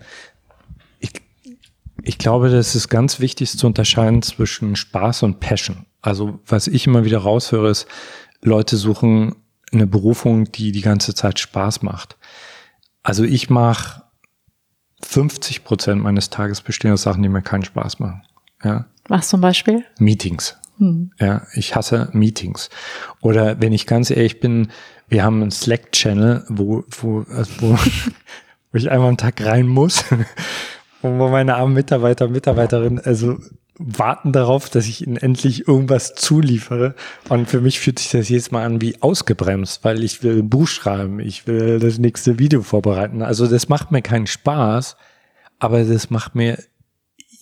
[2.04, 5.86] ich glaube, das ist ganz wichtig zu unterscheiden zwischen Spaß und Passion.
[6.02, 7.88] Also was ich immer wieder raushöre, ist,
[8.42, 9.36] Leute suchen
[9.72, 12.18] eine Berufung, die die ganze Zeit Spaß macht.
[13.04, 14.04] Also ich mache
[15.02, 18.22] 50 Prozent meines Tages bestehen aus Sachen, die mir keinen Spaß machen.
[18.64, 18.86] Ja.
[19.08, 19.86] Was zum Beispiel?
[19.98, 20.58] Meetings.
[20.78, 21.12] Hm.
[21.20, 22.70] Ja, ich hasse Meetings.
[23.22, 24.70] Oder wenn ich ganz ehrlich bin,
[25.08, 27.78] wir haben einen Slack-Channel, wo, wo, also wo,
[28.72, 30.04] wo ich einmal am Tag rein muss
[31.04, 33.38] wo meine armen Mitarbeiter, Mitarbeiterinnen, also
[33.78, 36.96] warten darauf, dass ich ihnen endlich irgendwas zuliefere.
[37.30, 40.50] Und für mich fühlt sich das jetzt mal an wie ausgebremst, weil ich will ein
[40.50, 43.22] Buch schreiben, ich will das nächste Video vorbereiten.
[43.22, 44.96] Also das macht mir keinen Spaß,
[45.60, 46.58] aber das macht mir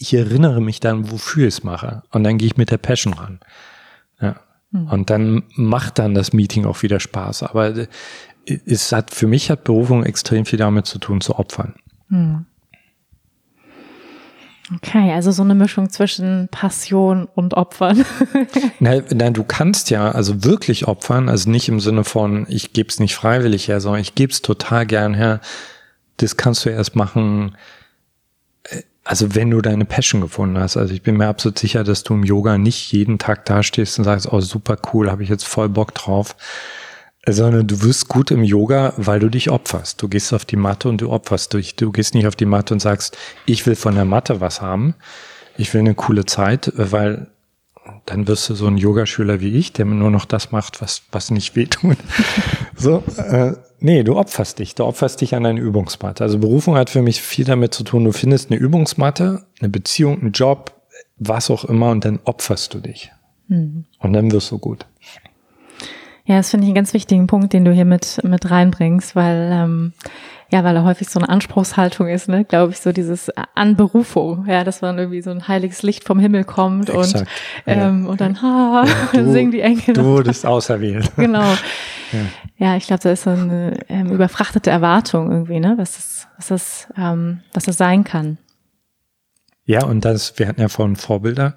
[0.02, 2.02] ich erinnere mich dann, wofür ich es mache.
[2.12, 3.40] Und dann gehe ich mit der Passion ran.
[4.20, 4.36] Ja.
[4.72, 4.88] Hm.
[4.88, 7.44] Und dann macht dann das Meeting auch wieder Spaß.
[7.44, 7.88] Aber äh,
[8.66, 11.76] es hat, für mich hat Berufung extrem viel damit zu tun, zu opfern.
[12.10, 12.46] Hm.
[14.76, 18.06] Okay, also so eine Mischung zwischen Passion und Opfern.
[18.80, 22.88] nein, nein, du kannst ja also wirklich opfern, also nicht im Sinne von, ich gebe
[22.90, 25.42] es nicht freiwillig her, sondern ich gebe es total gern her.
[26.18, 27.58] Das kannst du erst machen,
[29.04, 32.14] also wenn du deine Passion gefunden hast, also ich bin mir absolut sicher, dass du
[32.14, 35.70] im Yoga nicht jeden Tag dastehst und sagst, oh super cool, habe ich jetzt voll
[35.70, 36.36] Bock drauf,
[37.28, 40.02] sondern du wirst gut im Yoga, weil du dich opferst.
[40.02, 41.76] Du gehst auf die Matte und du opferst dich.
[41.76, 44.96] Du gehst nicht auf die Matte und sagst, ich will von der Matte was haben,
[45.58, 47.28] ich will eine coole Zeit, weil
[48.06, 51.32] dann wirst du so ein Yogaschüler wie ich, der nur noch das macht, was, was
[51.32, 51.98] nicht wehtut.
[52.76, 53.54] so, äh,
[53.84, 54.76] Nee, du opferst dich.
[54.76, 56.24] Du opferst dich an deine Übungsmatte.
[56.24, 60.22] Also Berufung hat für mich viel damit zu tun, du findest eine Übungsmatte, eine Beziehung,
[60.22, 60.80] einen Job,
[61.18, 63.12] was auch immer, und dann opferst du dich.
[63.48, 63.86] Mhm.
[63.98, 64.86] Und dann wirst du gut.
[66.26, 69.50] Ja, das finde ich einen ganz wichtigen Punkt, den du hier mit, mit reinbringst, weil,
[69.52, 69.94] ähm,
[70.50, 74.64] ja, weil er häufig so eine Anspruchshaltung ist, ne, glaube ich, so dieses Anberufung, ja,
[74.64, 77.28] dass man irgendwie so ein heiliges Licht vom Himmel kommt Exakt, und,
[77.66, 78.10] ähm, ja.
[78.10, 79.94] und dann, ha, ja, du, singen die Engel.
[79.94, 81.12] Du bist auserwählt.
[81.16, 81.54] Genau.
[82.12, 82.20] Ja,
[82.58, 86.48] ja ich glaube, da ist so eine ähm, überfrachtete Erwartung irgendwie, ne, was das, was
[86.48, 88.38] das, ähm, was das sein kann.
[89.66, 91.56] Ja, und das, wir hatten ja vorhin Vorbilder.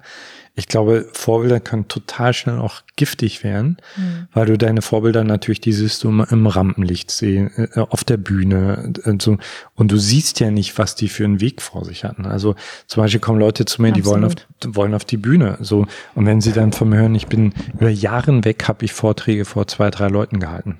[0.57, 4.27] Ich glaube, Vorbilder können total schnell auch giftig werden, mhm.
[4.33, 8.93] weil du deine Vorbilder natürlich, die siehst du im Rampenlicht sehen, äh, auf der Bühne
[9.03, 9.37] und so.
[9.75, 12.25] Und du siehst ja nicht, was die für einen Weg vor sich hatten.
[12.25, 12.55] Also
[12.87, 14.05] zum Beispiel kommen Leute zu mir, Absolut.
[14.05, 15.57] die wollen auf, wollen auf die Bühne.
[15.59, 15.87] So.
[16.13, 19.43] Und wenn sie dann von mir hören, ich bin über Jahren weg, habe ich Vorträge
[19.43, 20.77] vor zwei, drei Leuten gehalten.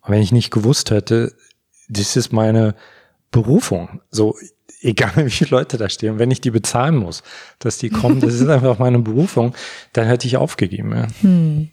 [0.00, 1.32] Und wenn ich nicht gewusst hätte,
[1.88, 2.74] das ist meine
[3.32, 4.00] Berufung.
[4.10, 4.36] So,
[4.80, 7.24] egal wie viele Leute da stehen, wenn ich die bezahlen muss,
[7.58, 9.54] dass die kommen, das ist einfach meine Berufung,
[9.92, 10.92] dann hätte ich aufgegeben.
[10.92, 11.06] Ja.
[11.22, 11.70] Hm.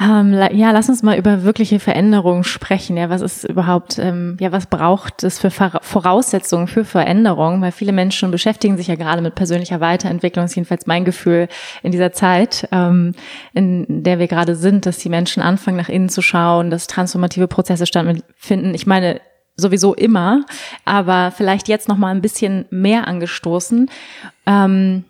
[0.00, 2.96] Ähm, ja, lass uns mal über wirkliche Veränderungen sprechen.
[2.96, 7.60] Ja, was ist überhaupt, ähm, ja, was braucht es für Voraussetzungen für Veränderung?
[7.62, 10.44] Weil viele Menschen beschäftigen sich ja gerade mit persönlicher Weiterentwicklung.
[10.44, 11.48] Das ist jedenfalls mein Gefühl
[11.82, 13.12] in dieser Zeit, ähm,
[13.54, 17.48] in der wir gerade sind, dass die Menschen anfangen, nach innen zu schauen, dass transformative
[17.48, 18.74] Prozesse stattfinden.
[18.74, 19.20] Ich meine,
[19.56, 20.44] sowieso immer,
[20.84, 23.90] aber vielleicht jetzt noch mal ein bisschen mehr angestoßen.
[24.46, 25.04] Ähm,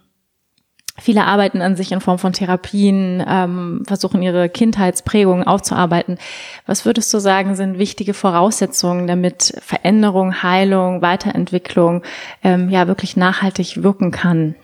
[1.00, 6.18] Viele arbeiten an sich in Form von Therapien, ähm, versuchen ihre Kindheitsprägungen aufzuarbeiten.
[6.66, 12.02] Was würdest du sagen, sind wichtige Voraussetzungen, damit Veränderung, Heilung, Weiterentwicklung
[12.42, 14.56] ähm, ja wirklich nachhaltig wirken kann?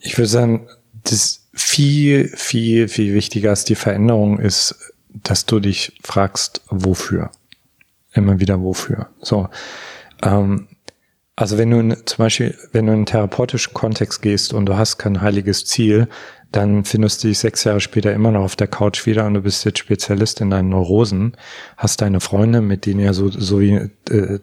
[0.00, 0.68] Ich würde sagen,
[1.04, 4.74] das viel, viel, viel wichtiger als die Veränderung ist,
[5.08, 7.30] dass du dich fragst, wofür?
[8.12, 9.08] Immer wieder wofür?
[9.20, 9.48] So.
[10.22, 10.68] Ähm,
[11.40, 14.98] also wenn du zum Beispiel, wenn du in einen therapeutischen Kontext gehst und du hast
[14.98, 16.06] kein heiliges Ziel,
[16.52, 19.40] dann findest du dich sechs Jahre später immer noch auf der Couch wieder und du
[19.40, 21.32] bist jetzt Spezialist in deinen Neurosen,
[21.78, 24.38] hast deine Freunde, mit denen ihr so, so wie äh,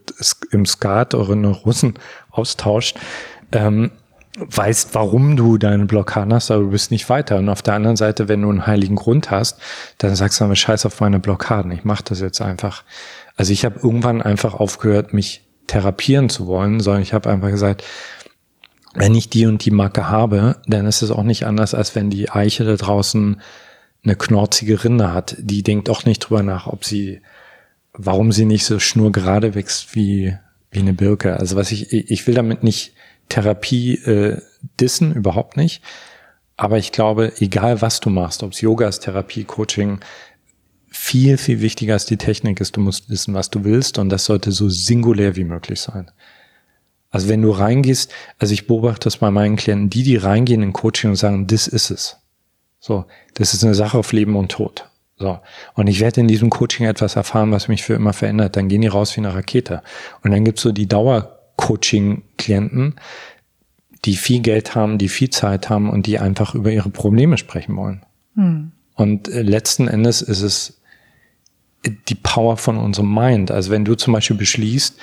[0.50, 2.00] im Skat eure Neurosen
[2.32, 2.98] austauscht,
[3.52, 3.92] ähm,
[4.40, 7.38] weißt, warum du deine Blockaden hast, aber du bist nicht weiter.
[7.38, 9.60] Und auf der anderen Seite, wenn du einen heiligen Grund hast,
[10.00, 12.84] dann sagst du aber scheiß auf meine Blockaden, ich mache das jetzt einfach.
[13.36, 17.84] Also ich habe irgendwann einfach aufgehört, mich therapieren zu wollen, sondern ich habe einfach gesagt,
[18.94, 22.10] wenn ich die und die Macke habe, dann ist es auch nicht anders, als wenn
[22.10, 23.42] die Eiche da draußen
[24.04, 25.36] eine knorzige Rinde hat.
[25.40, 27.22] Die denkt auch nicht drüber nach, ob sie,
[27.94, 30.36] warum sie nicht so schnurgerade wächst wie,
[30.72, 31.38] wie eine Birke.
[31.38, 32.94] Also was ich, ich will damit nicht
[33.30, 34.42] Therapie äh,
[34.80, 35.84] dissen, überhaupt nicht.
[36.56, 40.00] Aber ich glaube, egal was du machst, ob es Yoga ist, Therapie, Coaching,
[40.90, 44.26] viel, viel wichtiger als die Technik ist, du musst wissen, was du willst und das
[44.26, 46.12] sollte so singulär wie möglich sein.
[47.10, 50.74] Also wenn du reingehst, also ich beobachte das bei meinen Klienten, die, die reingehen in
[50.74, 52.18] Coaching und sagen, das ist es.
[52.80, 54.90] So, das ist eine Sache auf Leben und Tod.
[55.18, 55.40] So.
[55.74, 58.56] Und ich werde in diesem Coaching etwas erfahren, was mich für immer verändert.
[58.56, 59.82] Dann gehen die raus wie eine Rakete.
[60.24, 62.94] Und dann gibt's so die Dauer-Coaching-Klienten,
[64.06, 67.76] die viel Geld haben, die viel Zeit haben und die einfach über ihre Probleme sprechen
[67.76, 68.06] wollen.
[68.36, 68.74] Hm.
[68.98, 70.82] Und äh, letzten Endes ist es
[72.10, 73.52] die Power von unserem Mind.
[73.52, 75.00] Also wenn du zum Beispiel beschließt,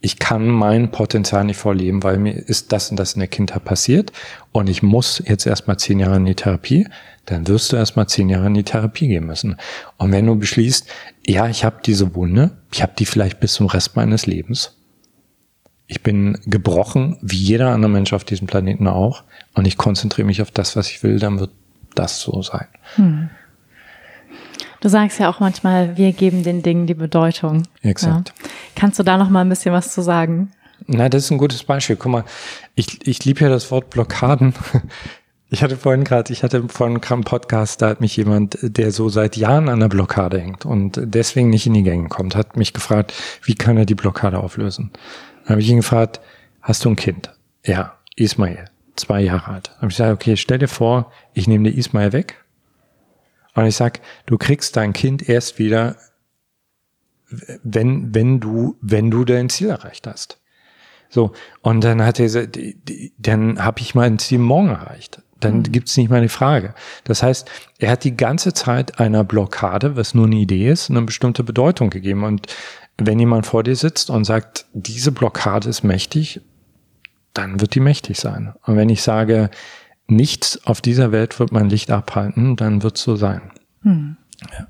[0.00, 3.64] ich kann mein Potenzial nicht vorleben, weil mir ist das und das in der Kindheit
[3.64, 4.12] passiert
[4.52, 6.86] und ich muss jetzt erstmal zehn Jahre in die Therapie,
[7.24, 9.56] dann wirst du erstmal zehn Jahre in die Therapie gehen müssen.
[9.96, 10.86] Und wenn du beschließt,
[11.26, 14.76] ja, ich habe diese Wunde, ich habe die vielleicht bis zum Rest meines Lebens.
[15.86, 19.22] Ich bin gebrochen, wie jeder andere Mensch auf diesem Planeten auch,
[19.54, 21.50] und ich konzentriere mich auf das, was ich will, dann wird
[21.94, 22.66] das so sein.
[22.96, 23.30] Hm.
[24.80, 27.62] Du sagst ja auch manchmal, wir geben den Dingen die Bedeutung.
[27.82, 28.34] Exakt.
[28.36, 28.48] Ja.
[28.74, 30.50] Kannst du da noch mal ein bisschen was zu sagen?
[30.86, 31.96] Na, das ist ein gutes Beispiel.
[31.96, 32.24] Guck mal,
[32.74, 34.54] ich, ich liebe ja das Wort Blockaden.
[35.50, 39.08] Ich hatte vorhin gerade, ich hatte vorhin einen Podcast, da hat mich jemand, der so
[39.08, 42.72] seit Jahren an der Blockade hängt und deswegen nicht in die Gänge kommt, hat mich
[42.72, 43.12] gefragt,
[43.44, 44.90] wie kann er die Blockade auflösen?
[45.44, 46.20] Dann habe ich ihn gefragt,
[46.60, 47.30] hast du ein Kind?
[47.64, 48.64] Ja, Ismail,
[48.96, 49.70] zwei Jahre alt.
[49.76, 52.44] Habe ich gesagt, okay, stell dir vor, ich nehme dir Ismail weg
[53.54, 55.96] und ich sag, du kriegst dein Kind erst wieder,
[57.62, 60.40] wenn, wenn du, wenn du dein Ziel erreicht hast.
[61.08, 62.58] So, und dann hat er gesagt,
[63.18, 65.22] dann habe ich mein Ziel morgen erreicht.
[65.38, 65.62] Dann mhm.
[65.64, 66.74] gibt's nicht mal eine Frage.
[67.04, 71.02] Das heißt, er hat die ganze Zeit einer Blockade, was nur eine Idee ist, eine
[71.02, 72.24] bestimmte Bedeutung gegeben.
[72.24, 72.46] Und
[72.98, 76.40] wenn jemand vor dir sitzt und sagt, diese Blockade ist mächtig,
[77.34, 78.54] dann wird die mächtig sein.
[78.64, 79.50] Und wenn ich sage,
[80.06, 83.42] nichts auf dieser Welt wird mein Licht abhalten, dann wird es so sein.
[83.82, 84.16] Hm.
[84.40, 84.68] Ja.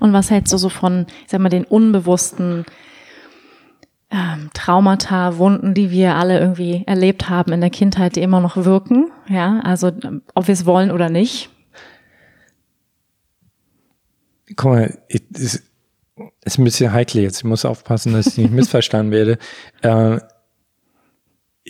[0.00, 2.64] Und was hältst du so von, ich sag mal, den unbewussten
[4.10, 8.56] ähm, Traumata, Wunden, die wir alle irgendwie erlebt haben in der Kindheit, die immer noch
[8.56, 9.10] wirken?
[9.28, 9.92] Ja, also
[10.34, 11.50] ob wir es wollen oder nicht.
[14.56, 15.62] Guck mal, es
[16.42, 17.38] ist ein bisschen heikel jetzt.
[17.38, 19.38] Ich muss aufpassen, dass ich nicht missverstanden werde.
[19.82, 20.20] Äh,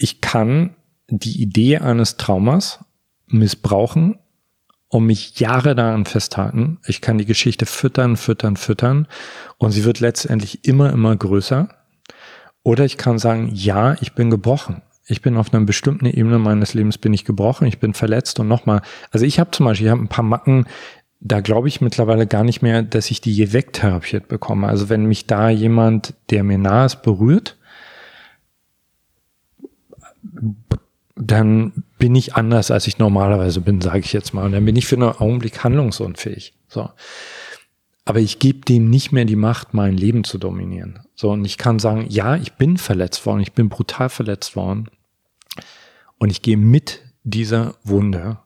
[0.02, 0.74] ich kann
[1.08, 2.84] die Idee eines Traumas
[3.26, 4.18] missbrauchen
[4.88, 6.78] und mich Jahre daran festhalten.
[6.86, 9.06] Ich kann die Geschichte füttern, füttern, füttern
[9.58, 11.68] und sie wird letztendlich immer, immer größer.
[12.62, 14.82] Oder ich kann sagen, ja, ich bin gebrochen.
[15.06, 18.48] Ich bin auf einer bestimmten Ebene meines Lebens bin ich gebrochen, ich bin verletzt und
[18.48, 20.66] nochmal, also ich habe zum Beispiel, ich habe ein paar Macken,
[21.20, 24.68] da glaube ich mittlerweile gar nicht mehr, dass ich die je wegtherapiert bekomme.
[24.68, 27.56] Also wenn mich da jemand, der mir nahe ist, berührt,
[31.16, 34.44] dann bin ich anders, als ich normalerweise bin, sage ich jetzt mal.
[34.44, 36.54] Und dann bin ich für einen Augenblick handlungsunfähig.
[36.68, 36.90] So.
[38.04, 41.00] Aber ich gebe dem nicht mehr die Macht, mein Leben zu dominieren.
[41.14, 44.88] So, und ich kann sagen, ja, ich bin verletzt worden, ich bin brutal verletzt worden.
[46.18, 48.38] Und ich gehe mit dieser Wunde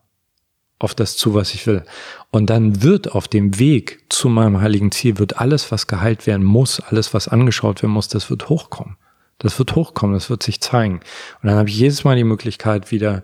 [0.79, 1.85] auf das zu, was ich will.
[2.31, 6.45] Und dann wird auf dem Weg zu meinem heiligen Ziel, wird alles, was geheilt werden
[6.45, 8.97] muss, alles, was angeschaut werden muss, das wird hochkommen.
[9.43, 11.01] Das wird hochkommen, das wird sich zeigen.
[11.43, 13.23] Und dann habe ich jedes Mal die Möglichkeit, wieder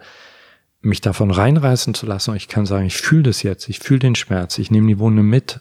[0.81, 2.31] mich davon reinreißen zu lassen.
[2.31, 4.99] Und ich kann sagen, ich fühle das jetzt, ich fühle den Schmerz, ich nehme die
[4.99, 5.61] Wunde mit,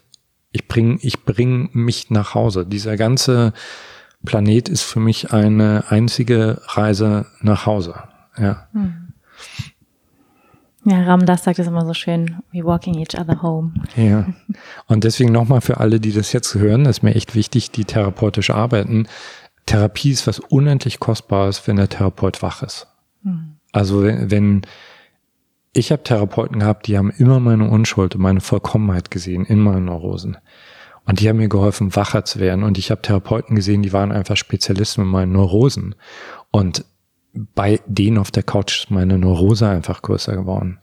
[0.50, 2.66] ich bringe ich bring mich nach Hause.
[2.66, 3.52] Dieser ganze
[4.24, 7.94] Planet ist für mich eine einzige Reise nach Hause.
[8.36, 8.68] Ja.
[8.72, 9.12] Hm.
[10.84, 13.74] Ja, Ramdas sagt es immer so schön, we walking each other home.
[13.94, 14.26] Ja.
[14.86, 18.50] Und deswegen nochmal für alle, die das jetzt hören, ist mir echt wichtig, die therapeutisch
[18.50, 19.06] arbeiten.
[19.68, 22.86] Therapie ist was unendlich Kostbares, wenn der Therapeut wach ist.
[23.22, 23.56] Mhm.
[23.70, 24.62] Also wenn, wenn
[25.74, 29.84] ich habe Therapeuten gehabt, die haben immer meine Unschuld und meine Vollkommenheit gesehen in meinen
[29.84, 30.38] Neurosen.
[31.04, 32.64] Und die haben mir geholfen, wacher zu werden.
[32.64, 35.94] Und ich habe Therapeuten gesehen, die waren einfach Spezialisten in meinen Neurosen.
[36.50, 36.86] Und
[37.34, 40.78] bei denen auf der Couch ist meine Neurose einfach größer geworden.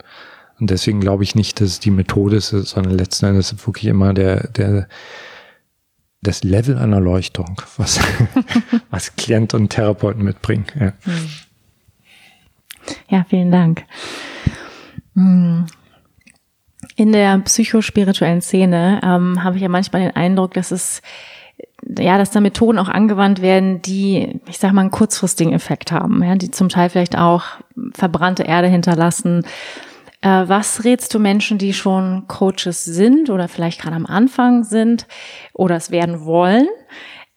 [0.60, 3.86] Und deswegen glaube ich nicht, dass es die Methode ist, sondern letzten Endes ist wirklich
[3.86, 4.88] immer der, der,
[6.28, 8.00] das Level an Erleuchtung, was,
[8.90, 10.66] was Klient und Therapeuten mitbringen.
[10.80, 11.30] Ja, hm.
[13.10, 13.84] ja vielen Dank.
[15.16, 15.66] Hm.
[16.98, 21.02] In der psychospirituellen Szene ähm, habe ich ja manchmal den Eindruck, dass es
[21.98, 26.24] ja, dass da Methoden auch angewandt werden, die, ich sag mal, einen kurzfristigen Effekt haben,
[26.24, 27.44] ja, die zum Teil vielleicht auch
[27.94, 29.46] verbrannte Erde hinterlassen.
[30.26, 35.06] Äh, was rätst du Menschen, die schon Coaches sind oder vielleicht gerade am Anfang sind
[35.54, 36.68] oder es werden wollen?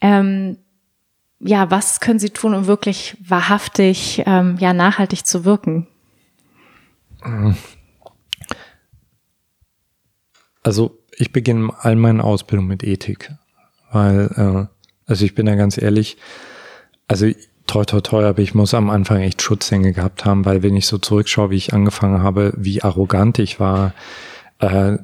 [0.00, 0.56] Ähm,
[1.38, 5.86] ja, was können sie tun, um wirklich wahrhaftig, ähm, ja, nachhaltig zu wirken?
[10.62, 13.30] Also ich beginne all meine Ausbildung mit Ethik
[13.90, 14.66] weil, äh,
[15.06, 16.16] also ich bin da ganz ehrlich,
[17.06, 17.26] also
[17.68, 20.86] toi toi toi, aber ich muss am Anfang echt Schutzhänge gehabt haben, weil wenn ich
[20.86, 23.94] so zurückschaue, wie ich angefangen habe, wie arrogant ich war,
[24.58, 24.98] äh,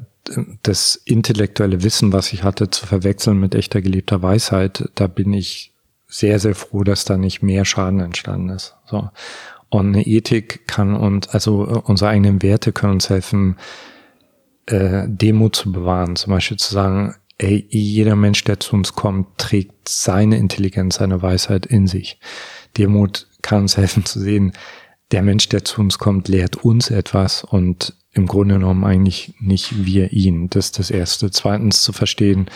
[0.62, 5.72] das intellektuelle Wissen, was ich hatte, zu verwechseln mit echter gelebter Weisheit, da bin ich
[6.08, 8.74] sehr, sehr froh, dass da nicht mehr Schaden entstanden ist.
[8.86, 9.10] So.
[9.68, 13.56] Und eine Ethik kann und also unsere eigenen Werte können uns helfen,
[14.66, 16.16] äh, Demut zu bewahren.
[16.16, 21.22] Zum Beispiel zu sagen, ey, jeder Mensch, der zu uns kommt, trägt seine Intelligenz, seine
[21.22, 22.18] Weisheit in sich.
[22.76, 24.52] Demut kann uns helfen zu sehen,
[25.10, 29.84] der Mensch, der zu uns kommt, lehrt uns etwas und im Grunde genommen eigentlich nicht
[29.84, 30.48] wir ihn.
[30.48, 31.30] Das ist das Erste.
[31.30, 32.46] Zweitens zu verstehen,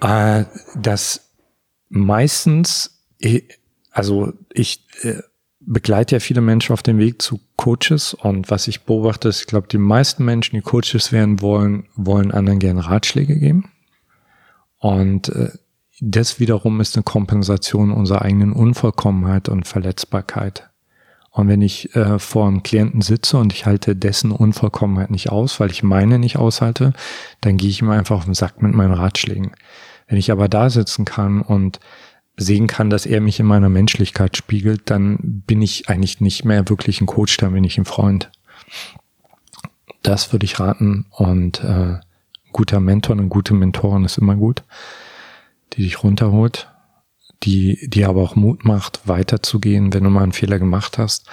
[0.00, 1.30] äh, dass
[1.88, 3.00] meistens,
[3.90, 5.22] also ich äh,
[5.66, 9.46] begleite ja viele Menschen auf dem Weg zu Coaches und was ich beobachte, ist, ich
[9.46, 13.70] glaube, die meisten Menschen, die Coaches werden wollen, wollen anderen gerne Ratschläge geben.
[14.78, 15.50] Und äh,
[16.00, 20.68] das wiederum ist eine Kompensation unserer eigenen Unvollkommenheit und Verletzbarkeit.
[21.30, 25.58] Und wenn ich äh, vor einem Klienten sitze und ich halte dessen Unvollkommenheit nicht aus,
[25.60, 26.92] weil ich meine nicht aushalte,
[27.40, 29.52] dann gehe ich ihm einfach auf den Sack mit meinen Ratschlägen.
[30.06, 31.80] Wenn ich aber da sitzen kann und
[32.36, 36.68] sehen kann, dass er mich in meiner Menschlichkeit spiegelt, dann bin ich eigentlich nicht mehr
[36.68, 38.30] wirklich ein Coach, dann bin ich ein Freund.
[40.02, 41.98] Das würde ich raten und äh,
[42.52, 44.62] guter Mentor, eine gute Mentorin ist immer gut,
[45.72, 46.68] die dich runterholt,
[47.42, 51.26] die die aber auch Mut macht, weiterzugehen, wenn du mal einen Fehler gemacht hast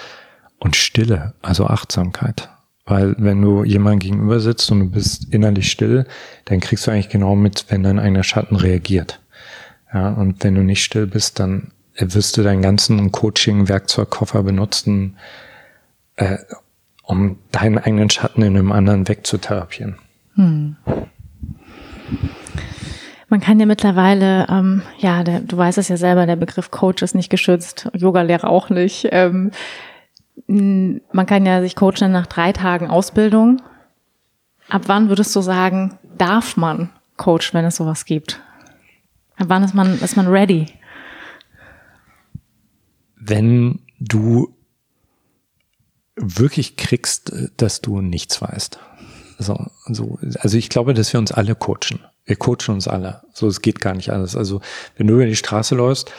[0.59, 2.49] und Stille, also Achtsamkeit.
[2.85, 6.05] Weil wenn du jemandem gegenüber sitzt und du bist innerlich still,
[6.45, 9.21] dann kriegst du eigentlich genau mit, wenn dein eigener Schatten reagiert.
[9.93, 15.17] Ja, und wenn du nicht still bist, dann wirst du deinen ganzen Coaching-Werkzeugkoffer benutzen,
[16.15, 16.37] äh,
[17.03, 19.97] um deinen eigenen Schatten in einem anderen wegzutherapieren.
[20.35, 20.77] Hm.
[23.29, 27.01] Man kann ja mittlerweile, ähm, ja, der, du weißt es ja selber, der Begriff Coach
[27.01, 29.07] ist nicht geschützt, Yogalehrer auch nicht.
[29.11, 29.51] Ähm,
[30.47, 33.61] man kann ja sich coachen nach drei Tagen Ausbildung.
[34.69, 38.39] Ab wann würdest du sagen, darf man Coach, wenn es sowas gibt?
[39.37, 40.67] Wann ist man, ist man ready?
[43.15, 44.55] Wenn du
[46.15, 48.79] wirklich kriegst, dass du nichts weißt.
[49.39, 50.19] So, so.
[50.39, 51.99] Also ich glaube, dass wir uns alle coachen.
[52.25, 53.21] Wir coachen uns alle.
[53.33, 54.35] So, es geht gar nicht anders.
[54.35, 54.61] Also
[54.95, 56.11] wenn du über die Straße läufst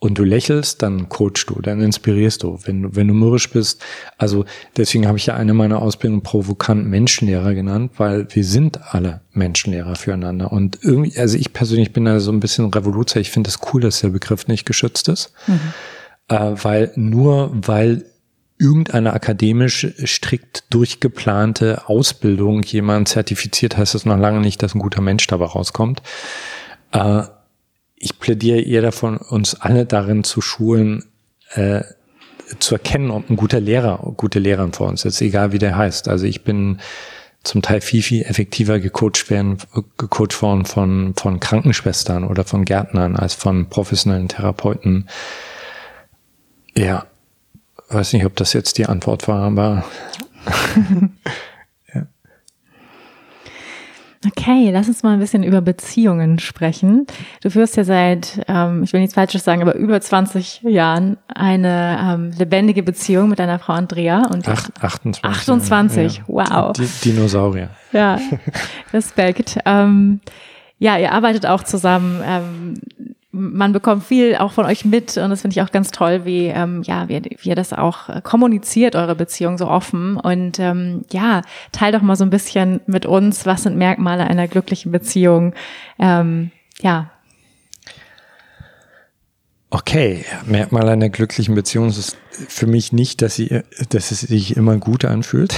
[0.00, 2.58] und du lächelst, dann coachst du, dann inspirierst du.
[2.62, 3.82] Wenn du, wenn du mürrisch bist,
[4.16, 4.44] also
[4.76, 9.96] deswegen habe ich ja eine meiner Ausbildungen provokant Menschenlehrer genannt, weil wir sind alle Menschenlehrer
[9.96, 10.52] füreinander.
[10.52, 13.18] Und irgendwie, also ich persönlich bin da so ein bisschen Revoluzer.
[13.18, 15.32] Ich finde es das cool, dass der Begriff nicht geschützt ist.
[15.48, 15.60] Mhm.
[16.28, 18.04] Äh, weil nur weil
[18.56, 25.00] irgendeine akademisch strikt durchgeplante Ausbildung jemand zertifiziert, heißt es noch lange nicht, dass ein guter
[25.00, 26.02] Mensch dabei rauskommt.
[26.92, 27.22] Äh,
[27.98, 31.04] ich plädiere eher davon, uns alle darin zu schulen,
[31.54, 31.82] äh,
[32.58, 36.08] zu erkennen, ob ein guter Lehrer, gute Lehrerin vor uns ist, egal wie der heißt.
[36.08, 36.78] Also ich bin
[37.44, 39.58] zum Teil viel, viel effektiver gecoacht werden,
[39.96, 45.08] gecoacht worden von, von Krankenschwestern oder von Gärtnern als von professionellen Therapeuten.
[46.74, 47.06] Ja,
[47.88, 49.84] weiß nicht, ob das jetzt die Antwort war, aber
[54.26, 57.06] Okay, lass uns mal ein bisschen über Beziehungen sprechen.
[57.40, 61.98] Du führst ja seit, ähm, ich will nichts Falsches sagen, aber über 20 Jahren eine
[62.02, 64.22] ähm, lebendige Beziehung mit deiner Frau Andrea.
[64.26, 65.24] Und Ach, 28.
[65.24, 66.24] 28, ja.
[66.26, 66.72] wow.
[66.72, 67.70] Die, Dinosaurier.
[67.92, 68.18] Ja,
[68.92, 69.58] Respekt.
[69.64, 70.20] Ähm,
[70.80, 72.20] ja, ihr arbeitet auch zusammen.
[72.24, 72.74] Ähm,
[73.38, 76.46] man bekommt viel auch von euch mit und das finde ich auch ganz toll, wie
[76.46, 81.04] ähm, ja wie, wie ihr das auch äh, kommuniziert eure Beziehung so offen und ähm,
[81.10, 85.54] ja teil doch mal so ein bisschen mit uns, was sind Merkmale einer glücklichen Beziehung,
[85.98, 87.10] ähm, ja.
[89.70, 93.60] Okay, Merkmal einer glücklichen Beziehung ist für mich nicht, dass sie,
[93.90, 95.54] dass es sich immer gut anfühlt.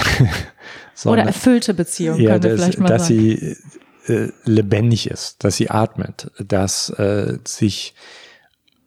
[1.05, 3.21] Oder erfüllte Beziehung, ja, könnte dass, vielleicht mal dass sagen.
[3.21, 3.57] sie
[4.11, 7.95] äh, lebendig ist, dass sie atmet, dass äh, sich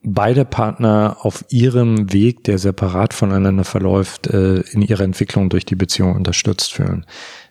[0.04, 5.76] beide Partner auf ihrem Weg, der separat voneinander verläuft, äh, in ihrer Entwicklung durch die
[5.76, 7.06] Beziehung unterstützt fühlen.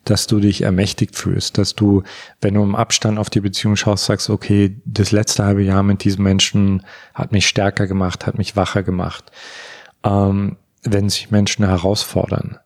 [0.04, 2.02] Dass du dich ermächtigt fühlst, dass du,
[2.40, 6.04] wenn du im Abstand auf die Beziehung schaust, sagst, okay, das letzte halbe Jahr mit
[6.04, 9.30] diesem Menschen hat mich stärker gemacht, hat mich wacher gemacht.
[10.04, 12.58] Ähm, wenn sich Menschen herausfordern.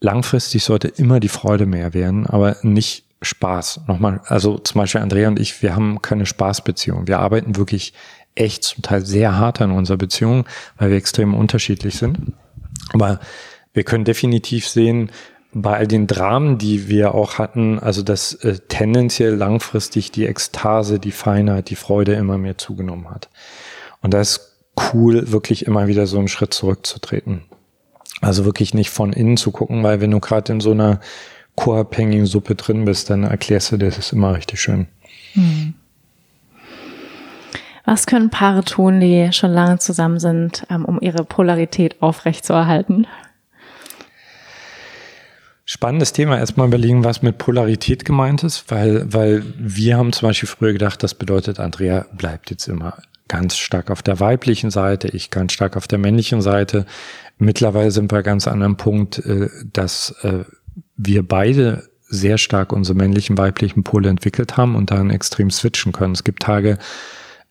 [0.00, 3.82] Langfristig sollte immer die Freude mehr werden, aber nicht Spaß.
[3.86, 7.06] Nochmal, also zum Beispiel Andrea und ich, wir haben keine Spaßbeziehung.
[7.06, 7.92] Wir arbeiten wirklich
[8.34, 10.46] echt zum Teil sehr hart an unserer Beziehung,
[10.78, 12.32] weil wir extrem unterschiedlich sind.
[12.92, 13.20] Aber
[13.72, 15.10] wir können definitiv sehen,
[15.52, 21.00] bei all den Dramen, die wir auch hatten, also dass äh, tendenziell langfristig die Ekstase,
[21.00, 23.28] die Feinheit, die Freude immer mehr zugenommen hat.
[24.00, 24.56] Und da ist
[24.92, 27.42] cool, wirklich immer wieder so einen Schritt zurückzutreten.
[28.20, 31.00] Also wirklich nicht von innen zu gucken, weil wenn du gerade in so einer
[31.56, 34.86] co-abhängigen Suppe drin bist, dann erklärst du dir das immer richtig schön.
[35.34, 35.74] Hm.
[37.84, 43.06] Was können Paare tun, die schon lange zusammen sind, ähm, um ihre Polarität aufrechtzuerhalten?
[45.64, 46.38] Spannendes Thema.
[46.38, 51.02] Erstmal überlegen, was mit Polarität gemeint ist, weil, weil wir haben zum Beispiel früher gedacht,
[51.02, 52.98] das bedeutet, Andrea bleibt jetzt immer
[53.28, 56.86] ganz stark auf der weiblichen Seite, ich ganz stark auf der männlichen Seite.
[57.38, 60.44] Mittlerweile sind wir ganz an einem Punkt, äh, dass äh,
[61.02, 66.12] wir beide sehr stark unsere männlichen, weiblichen Pole entwickelt haben und dann extrem switchen können.
[66.12, 66.78] Es gibt Tage,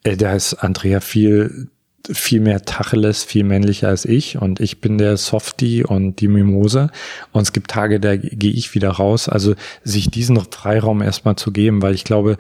[0.03, 1.69] äh, da ist Andrea viel
[2.11, 6.89] viel mehr Tacheles, viel männlicher als ich und ich bin der Softie und die Mimose
[7.33, 9.29] und es gibt Tage, da gehe ich wieder raus.
[9.29, 12.37] Also sich diesen Freiraum erstmal zu geben, weil ich glaube,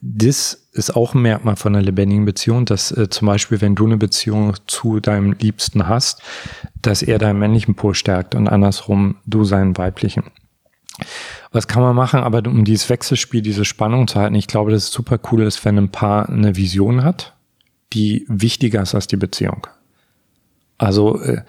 [0.00, 3.86] das ist auch ein Merkmal von einer lebendigen Beziehung, dass äh, zum Beispiel, wenn du
[3.86, 6.22] eine Beziehung zu deinem Liebsten hast,
[6.80, 10.24] dass er deinen männlichen Pol stärkt und andersrum du seinen weiblichen.
[11.52, 14.84] Was kann man machen, aber um dieses Wechselspiel, diese Spannung zu halten, ich glaube, dass
[14.84, 17.34] es super cool ist, wenn ein Paar eine Vision hat,
[17.92, 19.66] die wichtiger ist als die Beziehung.
[20.78, 21.42] Also äh,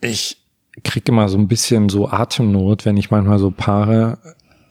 [0.00, 0.38] ich
[0.84, 4.18] kriege immer so ein bisschen so Atemnot, wenn ich manchmal so Paare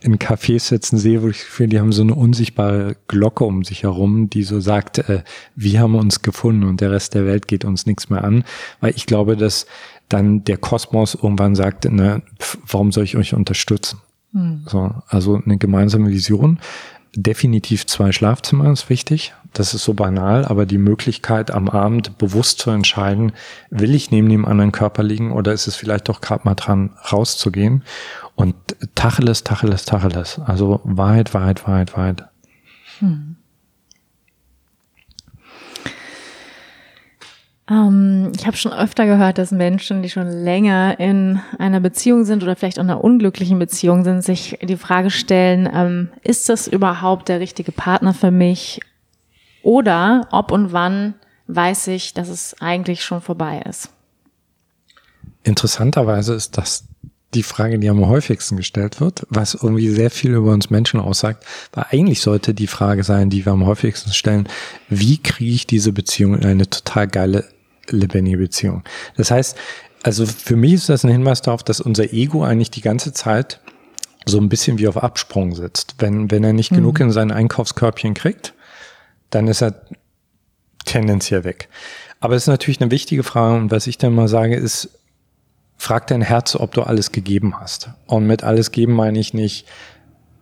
[0.02, 3.84] in Cafés sitzen sehe, wo ich finde, die haben so eine unsichtbare Glocke um sich
[3.84, 5.24] herum, die so sagt, äh,
[5.56, 8.44] wir haben uns gefunden und der Rest der Welt geht uns nichts mehr an.
[8.80, 9.68] Weil ich glaube, dass
[10.10, 12.24] dann der Kosmos irgendwann sagt, ne,
[12.68, 14.02] warum soll ich euch unterstützen?
[14.34, 14.64] Hm.
[14.68, 16.60] So, also eine gemeinsame Vision.
[17.14, 19.34] Definitiv zwei Schlafzimmer ist wichtig.
[19.54, 23.34] Das ist so banal, aber die Möglichkeit am Abend bewusst zu entscheiden,
[23.70, 26.92] will ich neben dem anderen Körper liegen oder ist es vielleicht doch gerade mal dran
[27.12, 27.84] rauszugehen
[28.36, 28.56] und
[28.96, 30.40] Tacheles, Tacheles, Tacheles.
[30.40, 32.24] Also Wahrheit, Wahrheit, Wahrheit, Wahrheit.
[33.00, 33.31] Hm.
[37.72, 42.44] Ähm, ich habe schon öfter gehört, dass Menschen, die schon länger in einer Beziehung sind
[42.44, 46.68] oder vielleicht auch in einer unglücklichen Beziehung sind, sich die Frage stellen, ähm, ist das
[46.68, 48.82] überhaupt der richtige Partner für mich?
[49.64, 51.14] Oder ob und wann
[51.48, 53.90] weiß ich, dass es eigentlich schon vorbei ist?
[55.44, 56.84] Interessanterweise ist das
[57.34, 61.46] die Frage, die am häufigsten gestellt wird, was irgendwie sehr viel über uns Menschen aussagt,
[61.72, 64.50] weil eigentlich sollte die Frage sein, die wir am häufigsten stellen,
[64.90, 67.46] wie kriege ich diese Beziehung in eine total geile,
[67.92, 68.84] lebendige Beziehung?
[69.18, 69.58] Das heißt,
[70.04, 73.60] also für mich ist das ein Hinweis darauf, dass unser Ego eigentlich die ganze Zeit
[74.26, 75.96] so ein bisschen wie auf Absprung sitzt.
[76.00, 76.78] Wenn, wenn er nicht mhm.
[76.78, 78.54] genug in sein Einkaufskörbchen kriegt,
[79.30, 79.82] dann ist er
[80.86, 81.70] tendenziell weg.
[82.20, 84.90] Aber es ist natürlich eine wichtige Frage und was ich dann mal sage ist,
[85.78, 87.90] frag dein Herz, ob du alles gegeben hast.
[88.06, 89.68] Und mit alles geben meine ich nicht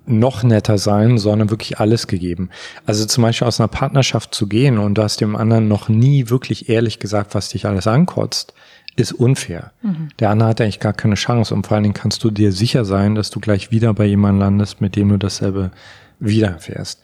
[0.10, 2.50] noch netter sein, sondern wirklich alles gegeben.
[2.86, 6.30] Also zum Beispiel aus einer Partnerschaft zu gehen und du hast dem anderen noch nie
[6.30, 8.54] wirklich ehrlich gesagt, was dich alles ankotzt,
[8.96, 9.72] ist unfair.
[9.82, 10.10] Mhm.
[10.20, 12.86] Der andere hat eigentlich gar keine Chance und vor allen Dingen kannst du dir sicher
[12.86, 15.72] sein, dass du gleich wieder bei jemandem landest, mit dem du dasselbe
[16.20, 17.02] wiederfährst.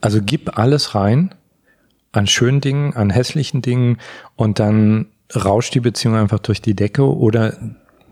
[0.00, 1.34] Also gib alles rein
[2.12, 3.98] an schönen Dingen, an hässlichen Dingen
[4.36, 7.54] und dann rauscht die Beziehung einfach durch die Decke oder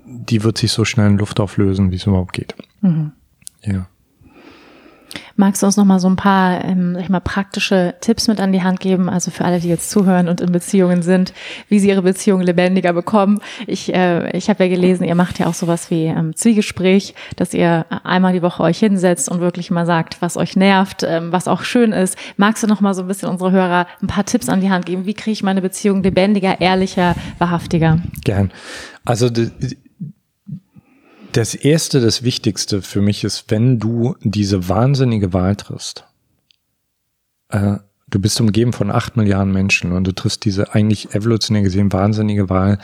[0.04, 2.54] die wird sich so schnell in Luft auflösen, wie es überhaupt geht.
[2.82, 3.12] Mhm.
[3.62, 3.86] Ja.
[5.36, 8.40] Magst du uns noch mal so ein paar, ähm, sag ich mal, praktische Tipps mit
[8.40, 9.08] an die Hand geben?
[9.08, 11.32] Also für alle, die jetzt zuhören und in Beziehungen sind,
[11.68, 13.40] wie sie ihre Beziehung lebendiger bekommen.
[13.66, 17.54] Ich, äh, ich habe ja gelesen, ihr macht ja auch sowas wie ähm, Zwiegespräch, dass
[17.54, 21.48] ihr einmal die Woche euch hinsetzt und wirklich mal sagt, was euch nervt, ähm, was
[21.48, 22.16] auch schön ist.
[22.36, 24.86] Magst du noch mal so ein bisschen unsere Hörer ein paar Tipps an die Hand
[24.86, 25.06] geben?
[25.06, 27.98] Wie kriege ich meine Beziehung lebendiger, ehrlicher, wahrhaftiger?
[28.24, 28.50] Gern.
[29.04, 29.28] Also
[31.36, 36.04] das erste, das Wichtigste für mich ist, wenn du diese wahnsinnige Wahl triffst,
[37.48, 37.78] äh,
[38.08, 42.48] du bist umgeben von acht Milliarden Menschen und du triffst diese eigentlich evolutionär gesehen wahnsinnige
[42.50, 42.78] Wahl,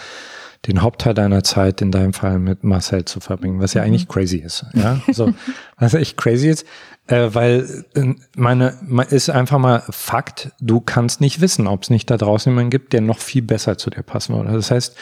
[0.66, 4.12] den Hauptteil deiner Zeit in deinem Fall mit Marcel zu verbringen, was ja eigentlich mhm.
[4.12, 4.66] crazy ist.
[4.74, 5.32] Ja, so,
[5.78, 6.66] was echt crazy ist,
[7.06, 8.74] äh, weil äh, meine,
[9.10, 12.92] ist einfach mal Fakt, du kannst nicht wissen, ob es nicht da draußen jemanden gibt,
[12.92, 14.52] der noch viel besser zu dir passen würde.
[14.52, 14.96] Das heißt,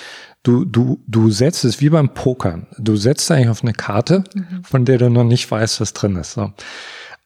[0.49, 2.67] du, du, du setzt es wie beim Pokern.
[2.79, 4.65] Du setzt eigentlich auf eine Karte, mhm.
[4.65, 6.33] von der du noch nicht weißt, was drin ist.
[6.33, 6.53] So.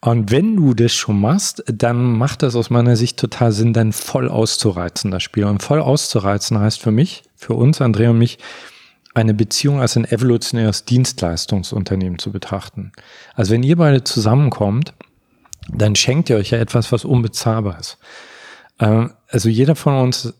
[0.00, 3.92] Und wenn du das schon machst, dann macht das aus meiner Sicht total Sinn, dann
[3.92, 5.44] voll auszureizen, das Spiel.
[5.44, 8.38] Und voll auszureizen heißt für mich, für uns, Andrea und mich,
[9.14, 12.90] eine Beziehung als ein evolutionäres Dienstleistungsunternehmen zu betrachten.
[13.34, 14.94] Also wenn ihr beide zusammenkommt,
[15.68, 17.98] dann schenkt ihr euch ja etwas, was unbezahlbar ist.
[18.80, 20.34] Ähm, also jeder von uns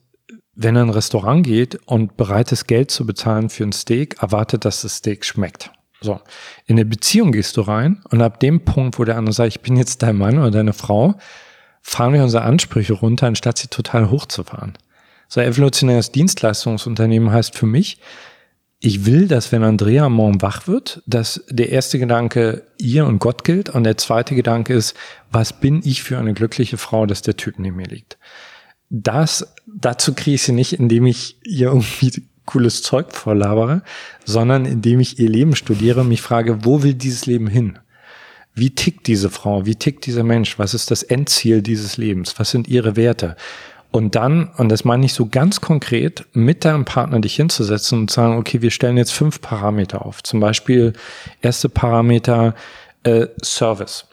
[0.55, 4.22] wenn er in ein Restaurant geht und bereit ist, Geld zu bezahlen für ein Steak,
[4.22, 5.70] erwartet, dass das Steak schmeckt.
[6.00, 6.20] So.
[6.66, 9.61] In eine Beziehung gehst du rein und ab dem Punkt, wo der andere sagt, ich
[9.61, 11.14] bin jetzt dein Mann oder deine Frau,
[11.80, 14.76] fahren wir unsere Ansprüche runter, anstatt sie total hochzufahren.
[15.28, 17.98] So evolutionäres Dienstleistungsunternehmen heißt für mich,
[18.84, 23.44] ich will, dass wenn Andrea morgen wach wird, dass der erste Gedanke ihr und Gott
[23.44, 24.96] gilt und der zweite Gedanke ist,
[25.30, 28.18] was bin ich für eine glückliche Frau, dass der Typ neben mir liegt
[28.95, 33.82] das, dazu kriege ich sie nicht, indem ich ihr irgendwie cooles Zeug vorlabere,
[34.26, 37.78] sondern indem ich ihr Leben studiere und mich frage, wo will dieses Leben hin?
[38.55, 39.64] Wie tickt diese Frau?
[39.64, 40.59] Wie tickt dieser Mensch?
[40.59, 42.38] Was ist das Endziel dieses Lebens?
[42.38, 43.36] Was sind ihre Werte?
[43.90, 48.11] Und dann, und das meine ich so ganz konkret, mit deinem Partner dich hinzusetzen und
[48.11, 50.22] sagen, okay, wir stellen jetzt fünf Parameter auf.
[50.22, 50.93] Zum Beispiel
[51.40, 52.55] erste Parameter
[53.05, 54.07] äh, Service.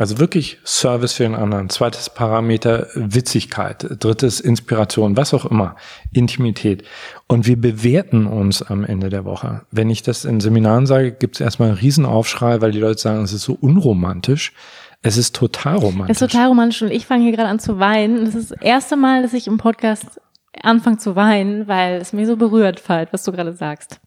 [0.00, 1.68] Also wirklich Service für den anderen.
[1.68, 3.86] Zweites Parameter Witzigkeit.
[4.02, 5.76] Drittes Inspiration, was auch immer.
[6.10, 6.84] Intimität.
[7.26, 9.60] Und wir bewerten uns am Ende der Woche.
[9.70, 13.22] Wenn ich das in Seminaren sage, gibt es erstmal einen Riesenaufschrei, weil die Leute sagen,
[13.22, 14.54] es ist so unromantisch.
[15.02, 16.16] Es ist total romantisch.
[16.16, 18.24] Es ist total romantisch und ich fange hier gerade an zu weinen.
[18.24, 20.18] Das ist das erste Mal, dass ich im Podcast
[20.62, 24.00] anfange zu weinen, weil es mich so berührt, Veit, was du gerade sagst.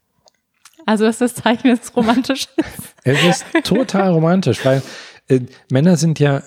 [0.86, 2.94] Also das ist das Zeichen, dass es romantisch ist.
[3.04, 4.82] Es ist total romantisch, weil
[5.28, 6.42] äh, Männer sind ja, äh,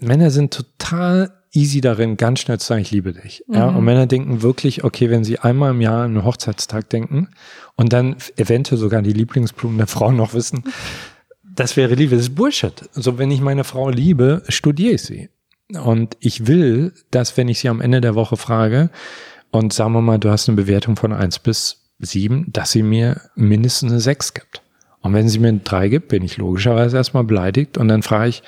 [0.00, 3.44] Männer sind total easy darin, ganz schnell zu sagen, ich liebe dich.
[3.48, 3.54] Mhm.
[3.54, 7.28] Ja, und Männer denken wirklich, okay, wenn sie einmal im Jahr an einen Hochzeitstag denken
[7.76, 10.64] und dann eventuell sogar die Lieblingsblumen der Frau noch wissen,
[11.42, 12.16] das wäre Liebe.
[12.16, 12.88] Das ist Bullshit.
[12.94, 15.28] Also wenn ich meine Frau liebe, studiere ich sie.
[15.82, 18.90] Und ich will, dass wenn ich sie am Ende der Woche frage
[19.50, 23.20] und sagen wir mal, du hast eine Bewertung von eins bis sieben, dass sie mir
[23.34, 24.62] mindestens eine sechs gibt.
[25.02, 28.42] Und wenn sie mir drei gibt, bin ich logischerweise erstmal beleidigt und dann frage ich,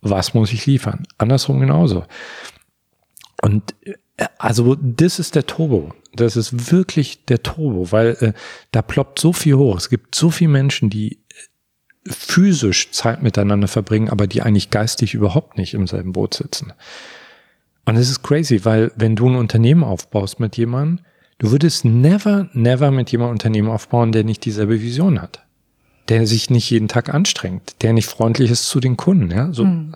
[0.00, 1.04] was muss ich liefern?
[1.18, 2.04] Andersrum genauso.
[3.42, 3.94] Und äh,
[4.38, 5.92] also das ist der Turbo.
[6.14, 8.32] Das ist wirklich der Turbo, weil äh,
[8.70, 9.76] da ploppt so viel hoch.
[9.76, 15.14] Es gibt so viele Menschen, die äh, physisch Zeit miteinander verbringen, aber die eigentlich geistig
[15.14, 16.72] überhaupt nicht im selben Boot sitzen.
[17.86, 21.04] Und es ist crazy, weil wenn du ein Unternehmen aufbaust mit jemandem,
[21.38, 25.47] du würdest never, never mit jemandem Unternehmen aufbauen, der nicht dieselbe Vision hat
[26.08, 29.64] der sich nicht jeden Tag anstrengt, der nicht freundlich ist zu den Kunden, ja, so.
[29.64, 29.94] Mhm.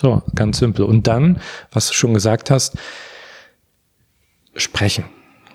[0.00, 0.86] So, ganz simpel.
[0.86, 1.38] Und dann,
[1.70, 2.78] was du schon gesagt hast,
[4.56, 5.04] sprechen.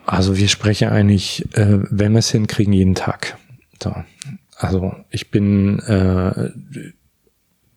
[0.05, 3.38] Also wir sprechen eigentlich, äh, wenn wir es hinkriegen, jeden Tag.
[3.82, 3.93] So.
[4.55, 6.51] Also ich bin äh,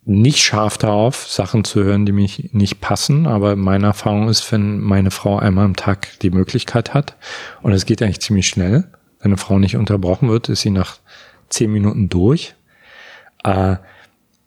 [0.03, 4.79] nicht scharf darauf, Sachen zu hören, die mich nicht passen, aber meine Erfahrung ist, wenn
[4.79, 7.17] meine Frau einmal am Tag die Möglichkeit hat,
[7.61, 8.85] und es geht eigentlich ziemlich schnell,
[9.21, 10.97] wenn eine Frau nicht unterbrochen wird, ist sie nach
[11.49, 12.55] zehn Minuten durch.
[13.43, 13.77] Äh,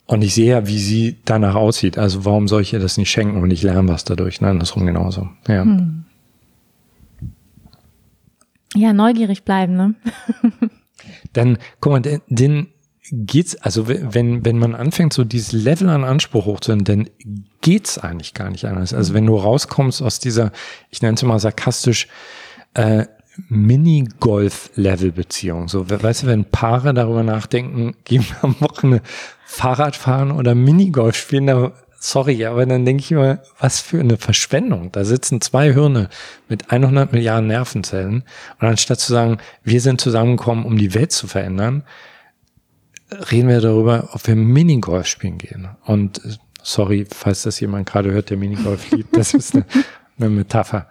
[0.06, 1.96] und ich sehe ja, wie sie danach aussieht.
[1.96, 4.40] Also warum soll ich ihr das nicht schenken und ich lerne was dadurch?
[4.40, 5.28] Nein, andersrum genauso.
[5.48, 5.62] Ja.
[5.62, 6.04] Hm.
[8.74, 9.94] Ja, neugierig bleiben, ne?
[11.32, 12.68] Dann, guck mal, den, den
[13.10, 17.10] geht's, also wenn, wenn man anfängt, so dieses Level an Anspruch hochzunehmen, dann
[17.60, 18.94] geht's eigentlich gar nicht anders.
[18.94, 20.52] Also wenn du rauskommst aus dieser,
[20.90, 22.08] ich nenne es mal sarkastisch,
[22.74, 23.06] äh,
[23.48, 25.68] Mini-Golf-Level-Beziehung.
[25.68, 29.02] So, weißt du, wenn Paare darüber nachdenken, gehen wir am Wochenende
[29.44, 34.16] Fahrrad fahren oder Minigolf spielen, da, sorry, aber dann denke ich immer, was für eine
[34.16, 34.92] Verschwendung.
[34.92, 36.08] Da sitzen zwei Hirne
[36.48, 38.24] mit 100 Milliarden Nervenzellen
[38.60, 41.84] und anstatt zu sagen, wir sind zusammengekommen, um die Welt zu verändern,
[43.30, 45.68] reden wir darüber, ob wir Minigolf spielen gehen.
[45.84, 46.20] Und
[46.62, 49.64] sorry, falls das jemand gerade hört, der Minigolf liebt, das ist eine,
[50.18, 50.88] eine Metapher.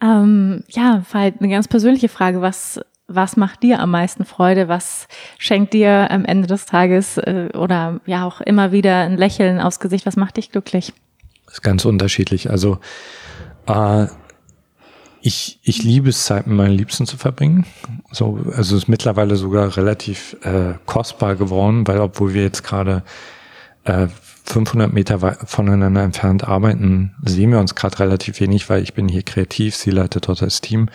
[0.00, 2.40] Ähm, ja, Veit, eine ganz persönliche Frage.
[2.40, 4.68] Was, was macht dir am meisten Freude?
[4.68, 9.60] Was schenkt dir am Ende des Tages äh, oder ja auch immer wieder ein Lächeln
[9.60, 10.06] aufs Gesicht?
[10.06, 10.92] Was macht dich glücklich?
[11.46, 12.50] Das ist ganz unterschiedlich.
[12.50, 12.78] Also
[13.66, 14.06] äh,
[15.20, 17.66] ich, ich liebe es, Zeit mit meinen Liebsten zu verbringen.
[18.12, 23.02] So, also es ist mittlerweile sogar relativ äh, kostbar geworden, weil obwohl wir jetzt gerade
[23.84, 24.08] äh,
[24.44, 29.22] 500 Meter voneinander entfernt arbeiten, sehen wir uns gerade relativ wenig, weil ich bin hier
[29.22, 30.88] kreativ, sie leitet dort das Team.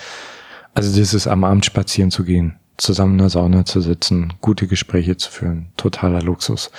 [0.73, 4.67] Also das ist am Abend spazieren zu gehen, zusammen in der Sauna zu sitzen, gute
[4.67, 6.71] Gespräche zu führen, totaler Luxus.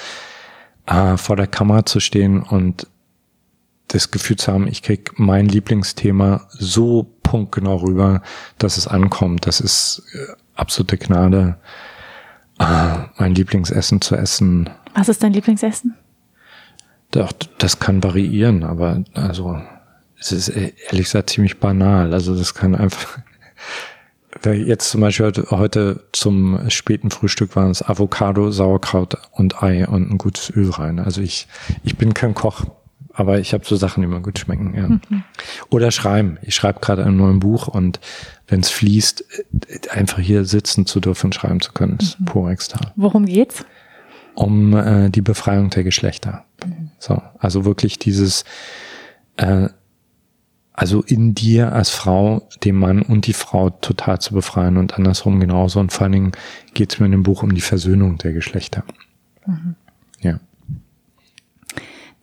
[0.86, 2.88] Äh, vor der Kamera zu stehen und
[3.88, 8.22] das Gefühl zu haben, ich krieg mein Lieblingsthema so punktgenau rüber,
[8.58, 9.46] dass es ankommt.
[9.46, 11.56] Das ist äh, absolute Gnade,
[12.58, 14.70] äh, mein Lieblingsessen zu essen.
[14.94, 15.94] Was ist dein Lieblingsessen?
[17.10, 19.60] Doch, das kann variieren, aber also
[20.18, 22.12] es ist äh, ehrlich gesagt ziemlich banal.
[22.12, 23.18] Also das kann einfach
[24.44, 30.10] jetzt zum Beispiel heute, heute zum späten Frühstück waren es Avocado, Sauerkraut und Ei und
[30.10, 30.98] ein gutes Öl rein.
[30.98, 31.46] Also ich,
[31.82, 32.64] ich bin kein Koch,
[33.14, 34.74] aber ich habe so Sachen, die mir gut schmecken.
[34.74, 34.88] Ja.
[34.88, 35.22] Mhm.
[35.70, 36.38] Oder schreiben.
[36.42, 38.00] Ich schreibe gerade ein neues Buch und
[38.48, 39.24] wenn es fließt,
[39.90, 42.24] einfach hier sitzen zu dürfen, schreiben zu können, ist mhm.
[42.26, 42.92] pur extra.
[42.96, 43.64] Worum geht's?
[44.34, 46.44] Um äh, die Befreiung der Geschlechter.
[46.64, 46.90] Mhm.
[46.98, 48.44] So, also wirklich dieses,
[49.36, 49.68] äh,
[50.72, 55.38] also in dir als Frau den Mann und die Frau total zu befreien und andersrum
[55.38, 55.78] genauso.
[55.78, 56.32] Und vor allen Dingen
[56.74, 58.82] geht es mir in dem Buch um die Versöhnung der Geschlechter.
[59.46, 59.76] Mhm.
[60.20, 60.40] Ja.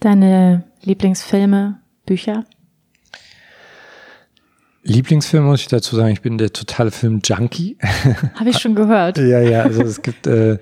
[0.02, 2.46] Deine Lieblingsfilme, Bücher?
[4.84, 7.78] Lieblingsfilm muss ich dazu sagen, ich bin der totale Film-Junkie.
[8.36, 9.18] Habe ich schon gehört.
[9.18, 10.58] ja, ja, also es gibt äh,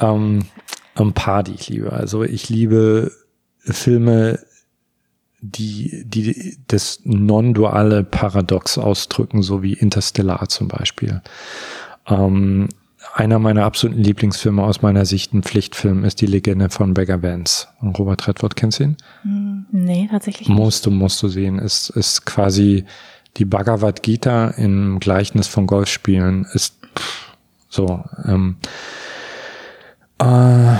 [0.00, 0.46] ähm,
[0.94, 1.92] ein paar, die ich liebe.
[1.92, 3.12] Also ich liebe
[3.58, 4.38] Filme,
[5.40, 11.22] die, die das non-duale Paradox ausdrücken, so wie Interstellar zum Beispiel.
[12.06, 12.68] Ähm,
[13.14, 17.68] einer meiner absoluten Lieblingsfilme aus meiner Sicht, ein Pflichtfilm, ist die Legende von Beggar Vance.
[17.80, 18.96] Und Robert Redford, kennst du ihn?
[19.22, 20.56] Hm, nee, tatsächlich nicht.
[20.56, 21.58] Musst du, musst du sehen.
[21.58, 22.84] Ist, ist quasi
[23.36, 26.46] die Bhagavad Gita im Gleichnis von Golfspielen.
[26.52, 27.36] Ist pff,
[27.68, 28.04] so.
[28.26, 28.56] Ähm,
[30.18, 30.76] äh,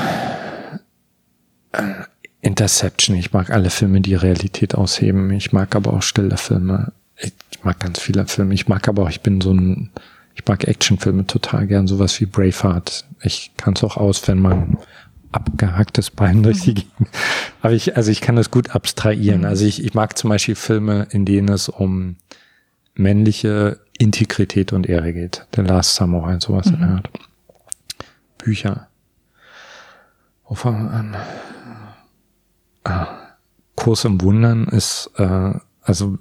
[2.43, 3.17] Interception.
[3.17, 5.31] Ich mag alle Filme, die Realität ausheben.
[5.31, 6.93] Ich mag aber auch stille Filme.
[7.17, 8.55] Ich mag ganz viele Filme.
[8.55, 9.91] Ich mag aber auch, ich bin so ein
[10.41, 13.05] ich mag Actionfilme total gern, sowas wie Braveheart.
[13.23, 14.79] Ich kann es auch aus, wenn man
[15.33, 17.09] abgehacktes Bein durch die Gegend.
[17.61, 19.45] Aber ich, also ich kann das gut abstrahieren.
[19.45, 22.17] Also ich, ich mag zum Beispiel Filme, in denen es um
[22.95, 25.47] männliche Integrität und Ehre geht.
[25.55, 26.75] The Last Samurai, sowas mhm.
[26.75, 27.11] in der Art.
[28.39, 28.89] Bücher.
[30.49, 31.17] Wo fangen wir an?
[32.85, 33.09] Ah,
[33.77, 36.19] Kurs im Wundern ist, äh, also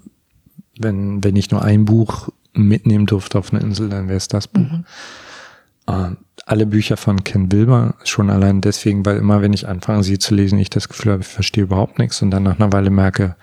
[0.78, 4.48] wenn, wenn ich nur ein Buch mitnehmen durfte auf einer Insel, dann wäre es das
[4.48, 4.72] Buch.
[4.72, 4.86] Mhm.
[5.88, 10.20] Äh, alle Bücher von Ken Wilber, schon allein deswegen, weil immer, wenn ich anfange, sie
[10.20, 12.90] zu lesen, ich das Gefühl habe, ich verstehe überhaupt nichts und dann nach einer Weile
[12.90, 13.36] merke,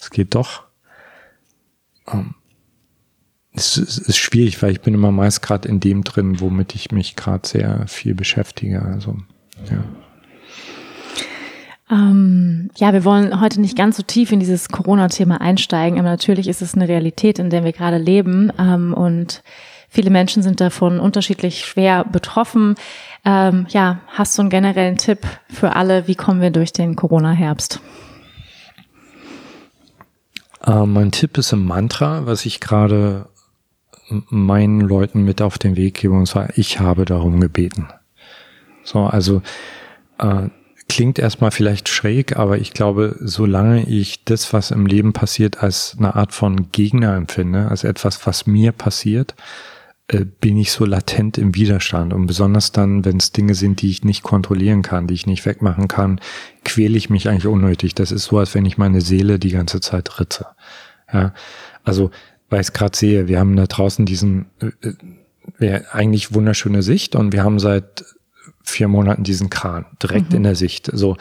[0.00, 0.64] es geht doch.
[2.12, 2.34] Ähm,
[3.52, 6.90] es, es ist schwierig, weil ich bin immer meist gerade in dem drin, womit ich
[6.90, 8.82] mich gerade sehr viel beschäftige.
[8.82, 9.16] Also,
[9.70, 9.84] ja.
[11.90, 16.48] Ähm, ja, wir wollen heute nicht ganz so tief in dieses Corona-Thema einsteigen, aber natürlich
[16.48, 19.42] ist es eine Realität, in der wir gerade leben ähm, und
[19.90, 22.74] viele Menschen sind davon unterschiedlich schwer betroffen.
[23.24, 26.08] Ähm, ja, hast du einen generellen Tipp für alle?
[26.08, 27.80] Wie kommen wir durch den Corona-Herbst?
[30.66, 33.26] Äh, mein Tipp ist ein Mantra, was ich gerade
[34.08, 37.88] meinen Leuten mit auf den Weg gebe, und zwar, ich habe darum gebeten.
[38.82, 39.42] So, also
[40.18, 40.48] äh,
[40.88, 45.96] klingt erstmal vielleicht schräg, aber ich glaube, solange ich das, was im Leben passiert, als
[45.98, 49.34] eine Art von Gegner empfinde, als etwas, was mir passiert,
[50.08, 52.12] äh, bin ich so latent im Widerstand.
[52.12, 55.46] Und besonders dann, wenn es Dinge sind, die ich nicht kontrollieren kann, die ich nicht
[55.46, 56.20] wegmachen kann,
[56.64, 57.94] quäle ich mich eigentlich unnötig.
[57.94, 60.46] Das ist so, als wenn ich meine Seele die ganze Zeit ritze.
[61.12, 61.32] Ja,
[61.84, 62.10] also,
[62.50, 67.16] weil ich es gerade sehe, wir haben da draußen diesen, äh, äh, eigentlich wunderschöne Sicht
[67.16, 68.04] und wir haben seit
[68.64, 70.38] vier Monaten diesen Kran direkt mhm.
[70.38, 70.90] in der Sicht.
[70.92, 71.16] So,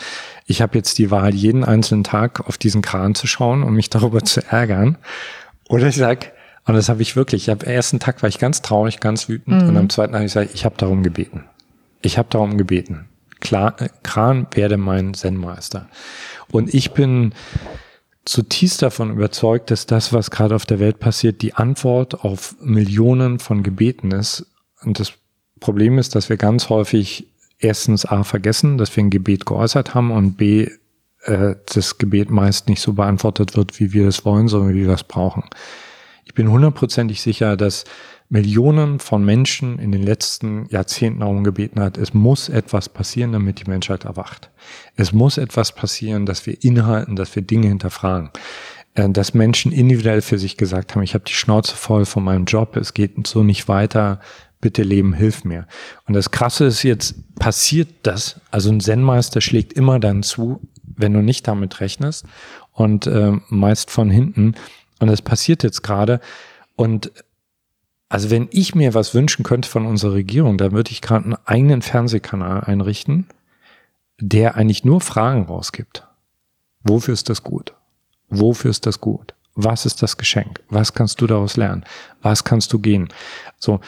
[0.48, 3.90] ich habe jetzt die Wahl, jeden einzelnen Tag auf diesen Kran zu schauen und mich
[3.90, 4.98] darüber zu ärgern.
[5.70, 6.32] Oder ich sag,
[6.66, 7.52] und das habe ich wirklich.
[7.52, 9.62] Am ersten Tag war ich ganz traurig, ganz wütend.
[9.62, 9.70] Mhm.
[9.70, 11.44] Und am zweiten habe ich gesagt, ich habe darum gebeten.
[12.02, 13.06] Ich habe darum gebeten.
[13.42, 15.90] Klar, äh, Kran werde mein Zen-Meister.
[16.50, 17.34] Und ich bin
[18.26, 23.40] zutiefst davon überzeugt, dass das, was gerade auf der Welt passiert, die Antwort auf Millionen
[23.40, 24.46] von Gebeten ist.
[24.82, 25.14] Und das
[25.60, 27.28] Problem ist, dass wir ganz häufig
[27.60, 30.68] erstens A vergessen, dass wir ein Gebet geäußert haben und B
[31.24, 34.94] äh, das Gebet meist nicht so beantwortet wird, wie wir es wollen, sondern wie wir
[34.94, 35.44] es brauchen.
[36.26, 37.86] Ich bin hundertprozentig sicher, dass
[38.30, 43.60] Millionen von Menschen in den letzten Jahrzehnten darum gebeten hat, es muss etwas passieren, damit
[43.60, 44.50] die Menschheit erwacht.
[44.96, 48.32] Es muss etwas passieren, dass wir innehalten, dass wir Dinge hinterfragen.
[48.96, 52.46] Äh, dass Menschen individuell für sich gesagt haben, ich habe die Schnauze voll von meinem
[52.46, 54.20] Job, es geht so nicht weiter,
[54.64, 55.68] bitte Leben, hilf mir.
[56.08, 61.12] Und das Krasse ist jetzt, passiert das, also ein Zen-Meister schlägt immer dann zu, wenn
[61.12, 62.26] du nicht damit rechnest
[62.72, 64.56] und äh, meist von hinten
[65.00, 66.22] und das passiert jetzt gerade.
[66.78, 67.12] Und
[68.08, 71.38] also wenn ich mir was wünschen könnte von unserer Regierung, dann würde ich gerade einen
[71.46, 73.28] eigenen Fernsehkanal einrichten,
[74.18, 76.08] der eigentlich nur Fragen rausgibt.
[76.84, 77.74] Wofür ist das gut?
[78.30, 79.34] Wofür ist das gut?
[79.56, 80.62] Was ist das Geschenk?
[80.70, 81.84] Was kannst du daraus lernen?
[82.22, 83.10] Was kannst du gehen?
[83.60, 83.82] So.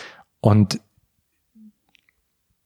[0.46, 0.80] Und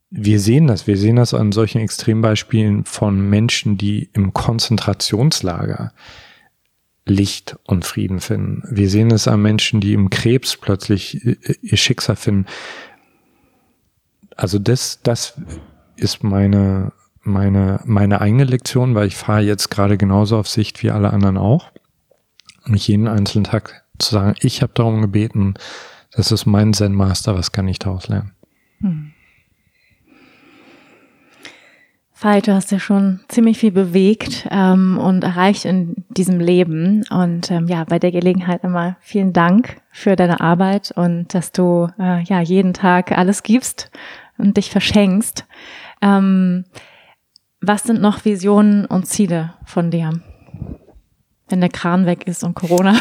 [0.09, 5.93] wir sehen das, wir sehen das an solchen Extrembeispielen von Menschen, die im Konzentrationslager
[7.05, 8.63] Licht und Frieden finden.
[8.69, 12.47] Wir sehen es an Menschen, die im Krebs plötzlich ihr Schicksal finden.
[14.35, 15.39] Also das, das
[15.95, 20.91] ist meine, meine, meine eigene Lektion, weil ich fahre jetzt gerade genauso auf Sicht wie
[20.91, 21.71] alle anderen auch.
[22.65, 25.53] Mich jeden einzelnen Tag zu sagen, ich habe darum gebeten,
[26.11, 28.31] das ist mein Zen Master, was kann ich daraus lernen?
[28.81, 29.13] Hm.
[32.21, 37.05] Veit, du hast ja schon ziemlich viel bewegt ähm, und erreicht in diesem Leben.
[37.09, 41.87] Und ähm, ja, bei der Gelegenheit einmal vielen Dank für deine Arbeit und dass du
[41.97, 43.89] äh, ja jeden Tag alles gibst
[44.37, 45.45] und dich verschenkst.
[46.01, 46.65] Ähm,
[47.61, 50.19] was sind noch Visionen und Ziele von dir,
[51.47, 52.97] wenn der Kran weg ist und Corona?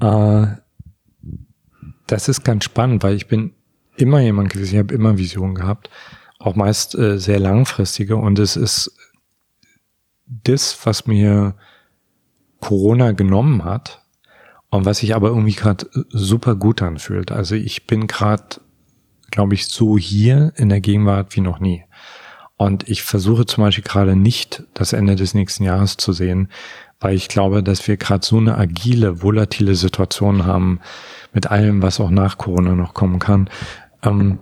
[0.02, 0.65] äh,
[2.06, 3.52] das ist ganz spannend, weil ich bin
[3.96, 5.90] immer jemand gewesen, ich habe immer Visionen gehabt
[6.38, 8.16] auch meist äh, sehr langfristige.
[8.16, 8.92] Und es ist
[10.26, 11.54] das, was mir
[12.60, 14.02] Corona genommen hat
[14.70, 17.30] und was sich aber irgendwie gerade super gut anfühlt.
[17.32, 18.60] Also ich bin gerade,
[19.30, 21.84] glaube ich, so hier in der Gegenwart wie noch nie.
[22.56, 26.48] Und ich versuche zum Beispiel gerade nicht das Ende des nächsten Jahres zu sehen,
[27.00, 30.80] weil ich glaube, dass wir gerade so eine agile, volatile Situation haben
[31.32, 33.50] mit allem, was auch nach Corona noch kommen kann.
[34.02, 34.38] Ähm,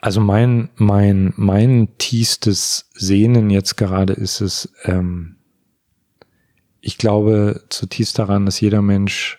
[0.00, 5.36] also mein, mein, mein tiefstes Sehnen jetzt gerade ist es, ähm,
[6.80, 9.38] ich glaube zutiefst daran, dass jeder Mensch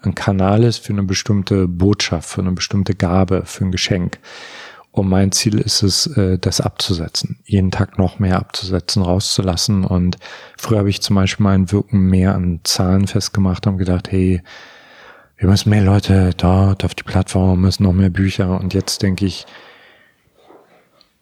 [0.00, 4.18] ein Kanal ist für eine bestimmte Botschaft, für eine bestimmte Gabe, für ein Geschenk.
[4.92, 9.84] Und mein Ziel ist es, äh, das abzusetzen, jeden Tag noch mehr abzusetzen, rauszulassen.
[9.84, 10.16] Und
[10.58, 14.42] früher habe ich zum Beispiel mein Wirken mehr an Zahlen festgemacht und gedacht, hey,
[15.36, 18.60] wir müssen mehr Leute dort auf die Plattform, müssen noch mehr Bücher.
[18.60, 19.46] Und jetzt denke ich,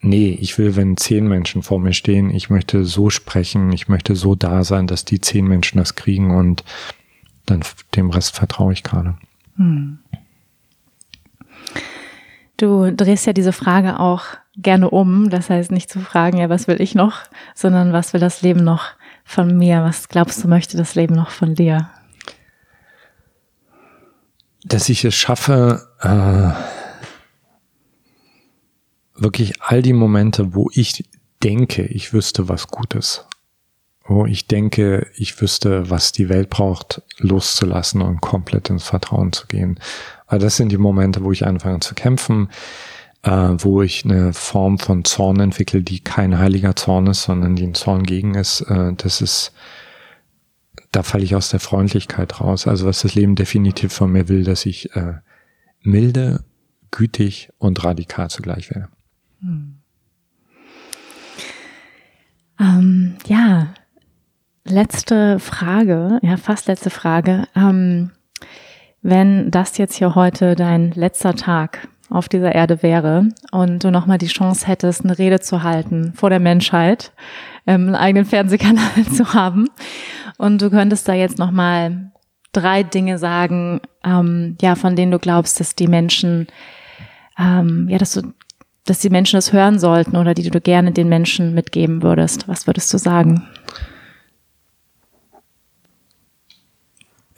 [0.01, 4.15] nee, ich will, wenn zehn Menschen vor mir stehen, ich möchte so sprechen, ich möchte
[4.15, 6.63] so da sein, dass die zehn Menschen das kriegen und
[7.45, 7.63] dann
[7.95, 9.15] dem Rest vertraue ich gerade.
[9.57, 9.99] Hm.
[12.59, 14.25] Du drehst ja diese Frage auch
[14.57, 15.29] gerne um.
[15.29, 17.21] Das heißt nicht zu fragen, ja, was will ich noch,
[17.55, 18.83] sondern was will das Leben noch
[19.23, 19.81] von mir?
[19.81, 21.89] Was glaubst du, möchte das Leben noch von dir?
[24.65, 26.51] Dass ich es schaffe, äh,
[29.15, 31.05] wirklich all die Momente, wo ich
[31.41, 33.25] denke, ich wüsste was Gutes,
[34.09, 39.45] wo ich denke, ich wüsste, was die Welt braucht, loszulassen und komplett ins Vertrauen zu
[39.45, 39.79] gehen.
[40.27, 42.49] Weil das sind die Momente, wo ich anfange zu kämpfen,
[43.21, 47.67] äh, wo ich eine Form von Zorn entwickle, die kein heiliger Zorn ist, sondern die
[47.67, 48.61] ein Zorn gegen ist.
[48.61, 49.53] Äh, das ist,
[50.91, 52.65] da falle ich aus der Freundlichkeit raus.
[52.65, 55.19] Also was das Leben definitiv von mir will, dass ich äh,
[55.81, 56.43] milde,
[56.89, 58.89] gütig und radikal zugleich wäre.
[59.41, 59.75] Hm.
[62.59, 63.73] Ähm, ja,
[64.65, 67.47] letzte Frage, ja, fast letzte Frage.
[67.55, 68.11] Ähm,
[69.01, 74.17] wenn das jetzt hier heute dein letzter Tag auf dieser Erde wäre und du nochmal
[74.17, 77.11] die Chance hättest, eine Rede zu halten vor der Menschheit,
[77.67, 79.67] ähm, einen eigenen Fernsehkanal zu haben
[80.37, 82.11] und du könntest da jetzt nochmal
[82.51, 86.47] drei Dinge sagen, ähm, ja, von denen du glaubst, dass die Menschen,
[87.37, 88.33] ähm, ja, dass du,
[88.85, 92.47] dass die Menschen das hören sollten oder die du gerne den Menschen mitgeben würdest.
[92.47, 93.47] Was würdest du sagen?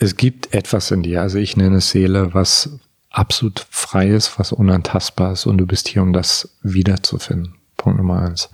[0.02, 2.80] Es gibt etwas in dir, also ich nenne es Seele, was
[3.12, 7.54] absolut frei ist, was unantastbar ist und du bist hier, um das wiederzufinden.
[7.78, 8.50] Punkt Nummer eins.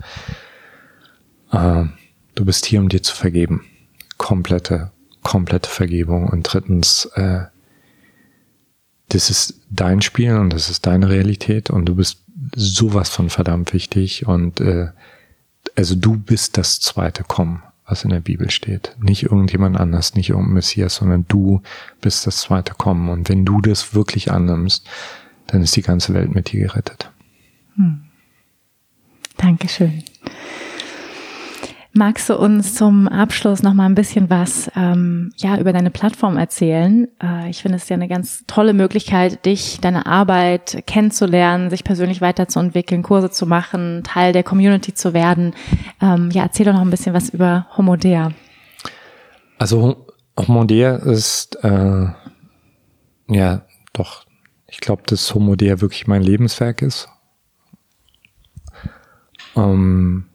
[1.50, 1.84] Äh,
[2.34, 3.64] du bist hier, um dir zu vergeben.
[4.18, 4.90] Komplette,
[5.22, 6.28] komplette Vergebung.
[6.28, 7.46] Und drittens, äh,
[9.08, 12.24] das ist dein Spiel und das ist deine Realität und du bist
[12.54, 14.88] sowas von verdammt wichtig und äh,
[15.76, 18.94] also du bist das zweite Kommen was in der Bibel steht.
[19.00, 21.62] Nicht irgendjemand anders, nicht irgendein Messias, sondern du
[22.00, 23.08] bist das zweite Kommen.
[23.08, 24.86] Und wenn du das wirklich annimmst,
[25.46, 27.10] dann ist die ganze Welt mit dir gerettet.
[27.76, 28.02] Hm.
[29.38, 30.04] Dankeschön.
[31.98, 36.36] Magst du uns zum Abschluss noch mal ein bisschen was ähm, ja über deine Plattform
[36.36, 37.08] erzählen?
[37.20, 42.20] Äh, ich finde es ja eine ganz tolle Möglichkeit, dich, deine Arbeit kennenzulernen, sich persönlich
[42.20, 45.56] weiterzuentwickeln, Kurse zu machen, Teil der Community zu werden.
[46.00, 48.30] Ähm, ja, erzähl doch noch ein bisschen was über Homodea.
[49.58, 50.06] Also
[50.38, 52.06] Homodea ist äh,
[53.26, 54.24] ja doch,
[54.68, 57.08] ich glaube, dass Homodea wirklich mein Lebenswerk ist.
[59.56, 60.27] Ähm,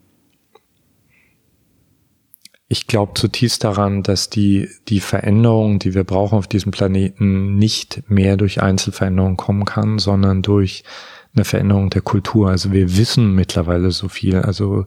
[2.68, 8.02] ich glaube zutiefst daran, dass die, die Veränderung, die wir brauchen auf diesem Planeten, nicht
[8.08, 10.82] mehr durch Einzelveränderungen kommen kann, sondern durch
[11.34, 12.48] eine Veränderung der Kultur.
[12.48, 14.36] Also wir wissen mittlerweile so viel.
[14.36, 14.86] Also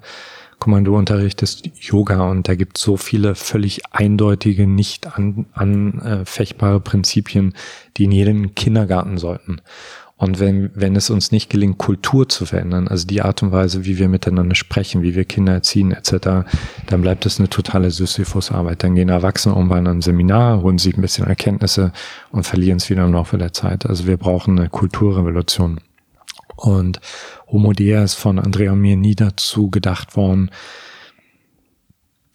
[0.85, 6.83] du unterrichtest Yoga und da gibt es so viele völlig eindeutige, nicht anfechtbare an, äh,
[6.83, 7.53] Prinzipien,
[7.95, 9.61] die in jedem Kindergarten sollten.
[10.17, 13.85] Und wenn, wenn es uns nicht gelingt, Kultur zu verändern, also die Art und Weise,
[13.85, 16.49] wie wir miteinander sprechen, wie wir Kinder erziehen etc.,
[16.87, 18.83] dann bleibt es eine totale Sisyphus-Arbeit.
[18.83, 21.91] Dann gehen Erwachsene irgendwann an ein Seminar, holen sich ein bisschen Erkenntnisse
[22.31, 23.85] und verlieren es wieder im Laufe der Zeit.
[23.85, 25.81] Also wir brauchen eine Kulturrevolution.
[26.55, 26.99] Und
[27.51, 30.49] Homo Dea ist von Andrea und mir nie dazu gedacht worden,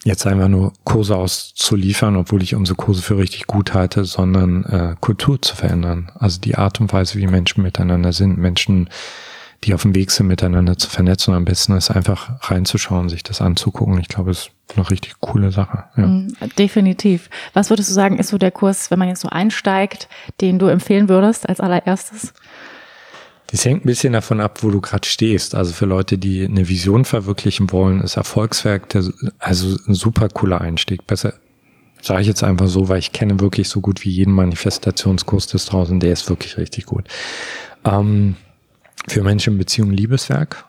[0.04, 4.96] jetzt einfach nur Kurse auszuliefern, obwohl ich unsere Kurse für richtig gut halte, sondern äh,
[5.00, 6.10] Kultur zu verändern.
[6.18, 8.88] Also die Art und Weise, wie Menschen miteinander sind, Menschen,
[9.64, 11.30] die auf dem Weg sind, miteinander zu vernetzen.
[11.30, 13.98] Und am besten ist einfach reinzuschauen, sich das anzugucken.
[14.00, 15.84] Ich glaube, es ist eine richtig coole Sache.
[15.96, 16.06] Ja.
[16.06, 17.30] Mm, definitiv.
[17.52, 20.08] Was würdest du sagen, ist so der Kurs, wenn man jetzt so einsteigt,
[20.40, 22.34] den du empfehlen würdest als allererstes?
[23.52, 25.54] Das hängt ein bisschen davon ab, wo du gerade stehst.
[25.54, 29.04] Also für Leute, die eine Vision verwirklichen wollen, ist Erfolgswerk der,
[29.38, 31.06] also ein super cooler Einstieg.
[31.06, 31.34] Besser
[32.00, 35.66] sage ich jetzt einfach so, weil ich kenne wirklich so gut wie jeden Manifestationskurs des
[35.66, 37.04] draußen, der ist wirklich richtig gut.
[37.84, 38.36] Ähm,
[39.06, 40.64] für Menschen in Beziehung Liebeswerk.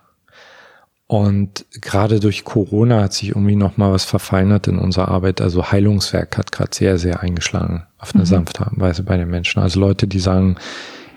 [1.07, 5.39] Und gerade durch Corona hat sich irgendwie noch mal was verfeinert in unserer Arbeit.
[5.41, 8.27] Also Heilungswerk hat gerade sehr, sehr eingeschlagen auf eine mhm.
[8.27, 9.61] sanfte Weise bei den Menschen.
[9.61, 10.57] Also Leute, die sagen,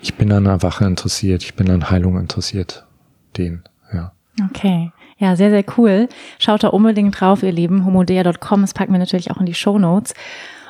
[0.07, 2.85] ich bin an Erwache interessiert, ich bin an Heilung interessiert.
[3.35, 4.13] Den, ja.
[4.49, 4.93] Okay.
[5.17, 6.07] Ja, sehr, sehr cool.
[6.39, 7.85] Schaut da unbedingt drauf, ihr Lieben.
[7.85, 10.13] homodea.com, das packen wir natürlich auch in die Show Notes.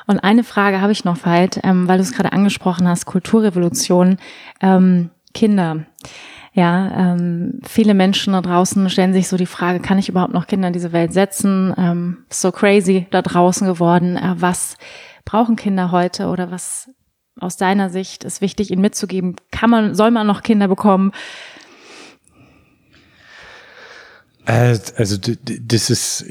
[0.08, 4.16] Und eine Frage habe ich noch, Veit, ähm, weil du es gerade angesprochen hast, Kulturrevolution,
[4.60, 5.84] ähm, Kinder.
[6.52, 10.48] Ja, ähm, viele Menschen da draußen stellen sich so die Frage, kann ich überhaupt noch
[10.48, 11.72] Kinder in diese Welt setzen?
[11.78, 14.16] Ähm, so crazy da draußen geworden.
[14.16, 14.76] Äh, was
[15.24, 16.90] brauchen Kinder heute oder was
[17.40, 19.36] aus deiner Sicht ist wichtig, ihnen mitzugeben?
[19.50, 21.12] Kann man, soll man noch Kinder bekommen?
[24.48, 26.24] Äh, also das ist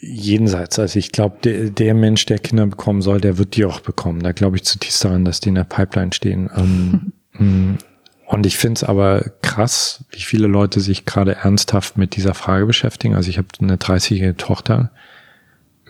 [0.00, 0.78] jenseits.
[0.78, 4.22] Also ich glaube, der, der, Mensch, der Kinder bekommen soll, der wird die auch bekommen.
[4.22, 6.48] Da glaube ich zutiefst daran, dass die in der Pipeline stehen.
[6.56, 7.78] Ähm, mm,
[8.26, 12.64] und ich finde es aber krass, wie viele Leute sich gerade ernsthaft mit dieser Frage
[12.66, 13.16] beschäftigen.
[13.16, 14.92] Also ich habe eine 30-jährige Tochter,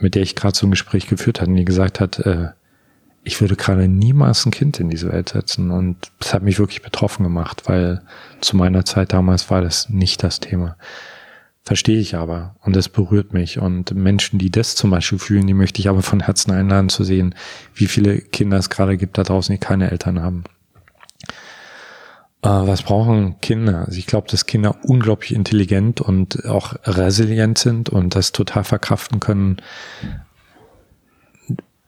[0.01, 2.49] mit der ich gerade so ein Gespräch geführt hatte, die gesagt hat, äh,
[3.25, 5.71] ich würde gerade niemals ein Kind in diese Welt setzen.
[5.71, 8.03] Und das hat mich wirklich betroffen gemacht, weil
[8.41, 10.77] zu meiner Zeit damals war das nicht das Thema.
[11.63, 12.55] Verstehe ich aber.
[12.61, 13.59] Und das berührt mich.
[13.59, 17.05] Und Menschen, die das zum Beispiel fühlen, die möchte ich aber von Herzen einladen zu
[17.05, 17.35] sehen,
[17.75, 20.45] wie viele Kinder es gerade gibt da draußen, die keine Eltern haben.
[22.43, 23.87] Äh, was brauchen Kinder?
[23.87, 29.21] Also ich glaube, dass Kinder unglaublich intelligent und auch resilient sind und das total verkraften
[29.21, 29.57] können,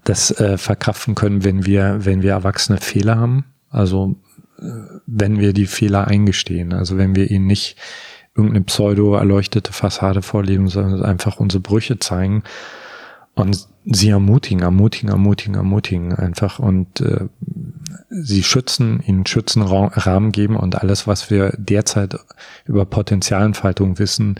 [0.09, 3.45] das äh, verkraften können, wenn wir, wenn wir Erwachsene Fehler haben.
[3.71, 4.17] Also
[5.07, 6.73] wenn wir die Fehler eingestehen.
[6.73, 7.77] Also wenn wir ihnen nicht
[8.35, 12.43] irgendeine pseudo-erleuchtete Fassade vorleben, sondern einfach unsere Brüche zeigen
[13.35, 17.27] und sie ermutigen, ermutigen, ermutigen, ermutigen einfach und äh,
[18.11, 22.19] sie schützen, ihnen Schützenrahmen geben und alles, was wir derzeit
[22.65, 24.37] über Potenzialentfaltung wissen,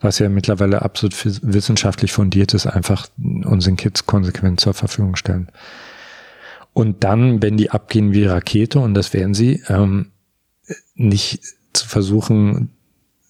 [0.00, 5.48] was ja mittlerweile absolut wissenschaftlich fundiert ist, einfach unseren Kids konsequent zur Verfügung stellen.
[6.72, 10.12] Und dann, wenn die abgehen wie Rakete, und das werden sie, ähm,
[10.94, 11.42] nicht
[11.72, 12.70] zu versuchen,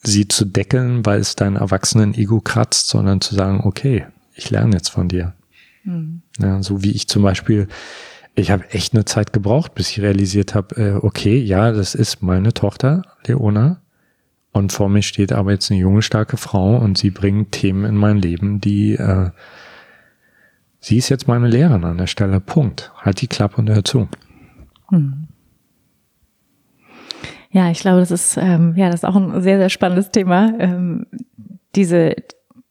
[0.03, 4.91] sie zu deckeln, weil es dein Erwachsenen-Ego kratzt, sondern zu sagen, okay, ich lerne jetzt
[4.91, 5.35] von dir.
[5.85, 6.23] Mhm.
[6.39, 7.68] Ja, so wie ich zum Beispiel,
[8.35, 12.23] ich habe echt eine Zeit gebraucht, bis ich realisiert habe, äh, okay, ja, das ist
[12.23, 13.83] meine Tochter, Leona.
[14.53, 17.96] Und vor mir steht aber jetzt eine junge, starke Frau und sie bringt Themen in
[17.96, 19.30] mein Leben, die äh,
[20.80, 22.40] sie ist jetzt meine Lehrerin an der Stelle.
[22.40, 22.92] Punkt.
[22.96, 24.09] Halt die Klappe und hör zu.
[24.88, 25.28] Hm.
[27.53, 30.53] Ja, ich glaube, das ist ähm, ja das ist auch ein sehr sehr spannendes Thema.
[30.59, 31.07] Ähm,
[31.76, 32.16] diese,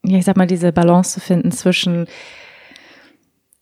[0.04, 2.08] ja, ich sag mal, diese Balance zu finden zwischen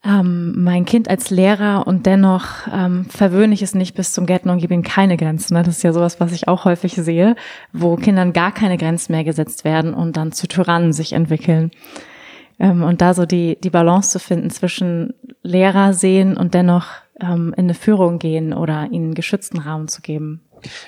[0.07, 4.53] ähm, mein Kind als Lehrer und dennoch ähm, verwöhne ich es nicht bis zum Gärtner
[4.53, 5.55] und gebe ihm keine Grenzen.
[5.55, 5.63] Ne?
[5.63, 7.35] Das ist ja sowas, was ich auch häufig sehe,
[7.73, 11.71] wo Kindern gar keine Grenzen mehr gesetzt werden und dann zu Tyrannen sich entwickeln.
[12.57, 16.87] Ähm, und da so die, die Balance zu finden zwischen Lehrer sehen und dennoch
[17.19, 20.41] ähm, in eine Führung gehen oder ihnen geschützten Raum zu geben.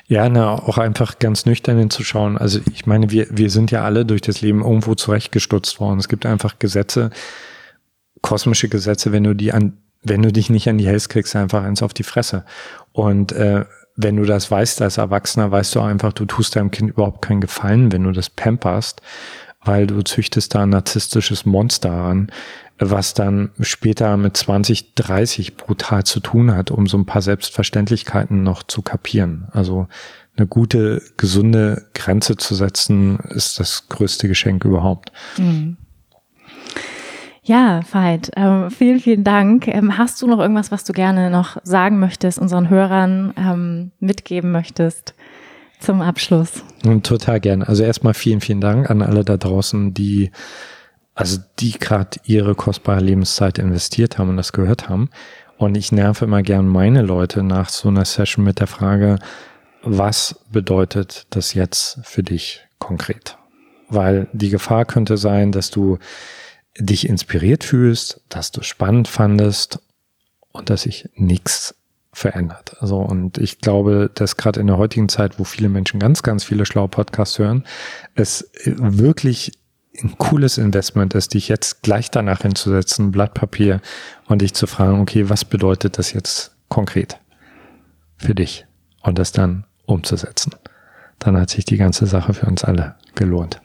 [0.07, 2.38] Ja, na, auch einfach ganz nüchtern hinzuschauen.
[2.38, 5.99] Also ich meine, wir, wir sind ja alle durch das Leben irgendwo zurechtgestutzt worden.
[5.99, 7.11] Es gibt einfach Gesetze,
[8.22, 11.63] kosmische Gesetze, wenn du die an, wenn du dich nicht an die hältst, kriegst einfach
[11.63, 12.45] eins auf die Fresse.
[12.91, 13.65] Und äh,
[13.95, 17.41] wenn du das weißt als Erwachsener, weißt du einfach, du tust deinem Kind überhaupt keinen
[17.41, 19.01] Gefallen, wenn du das pamperst,
[19.63, 22.32] weil du züchtest da ein narzisstisches Monster an,
[22.78, 28.41] was dann später mit 20, 30 brutal zu tun hat, um so ein paar Selbstverständlichkeiten
[28.41, 29.49] noch zu kapieren.
[29.51, 29.88] Also
[30.38, 35.11] eine gute, gesunde Grenze zu setzen, ist das größte Geschenk überhaupt.
[35.38, 35.76] Mhm.
[37.50, 39.68] Ja, Veit, ähm, vielen, vielen Dank.
[39.68, 44.52] Ähm, hast du noch irgendwas, was du gerne noch sagen möchtest, unseren Hörern ähm, mitgeben
[44.52, 45.16] möchtest
[45.80, 46.64] zum Abschluss?
[47.02, 47.68] Total gerne.
[47.68, 50.30] Also erstmal vielen, vielen Dank an alle da draußen, die
[51.16, 55.10] also die gerade ihre kostbare Lebenszeit investiert haben und das gehört haben.
[55.58, 59.18] Und ich nerve immer gern meine Leute nach so einer Session mit der Frage,
[59.82, 63.39] was bedeutet das jetzt für dich konkret?
[63.89, 65.97] Weil die Gefahr könnte sein, dass du
[66.78, 69.80] dich inspiriert fühlst, dass du spannend fandest
[70.51, 71.76] und dass sich nichts
[72.11, 72.76] verändert.
[72.80, 76.43] Also und ich glaube, dass gerade in der heutigen Zeit, wo viele Menschen ganz, ganz
[76.43, 77.65] viele schlaue Podcasts hören,
[78.15, 79.51] es wirklich
[80.01, 83.82] ein cooles Investment ist, dich jetzt gleich danach hinzusetzen, Blatt Papier
[84.28, 87.20] und dich zu fragen, okay, was bedeutet das jetzt konkret
[88.17, 88.65] für dich
[89.01, 90.53] und das dann umzusetzen.
[91.20, 93.59] Dann hat sich die ganze Sache für uns alle gelohnt.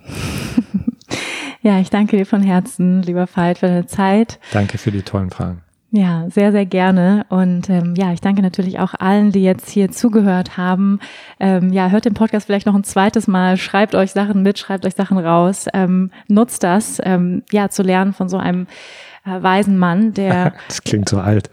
[1.64, 4.38] Ja, ich danke dir von Herzen, lieber Veit, für deine Zeit.
[4.52, 5.62] Danke für die tollen Fragen.
[5.92, 7.24] Ja, sehr, sehr gerne.
[7.30, 11.00] Und ähm, ja, ich danke natürlich auch allen, die jetzt hier zugehört haben.
[11.40, 14.84] Ähm, ja, hört den Podcast vielleicht noch ein zweites Mal, schreibt euch Sachen mit, schreibt
[14.84, 18.66] euch Sachen raus, ähm, nutzt das, ähm, ja, zu lernen von so einem
[19.24, 20.52] äh, weisen Mann, der.
[20.68, 21.50] das klingt so alt.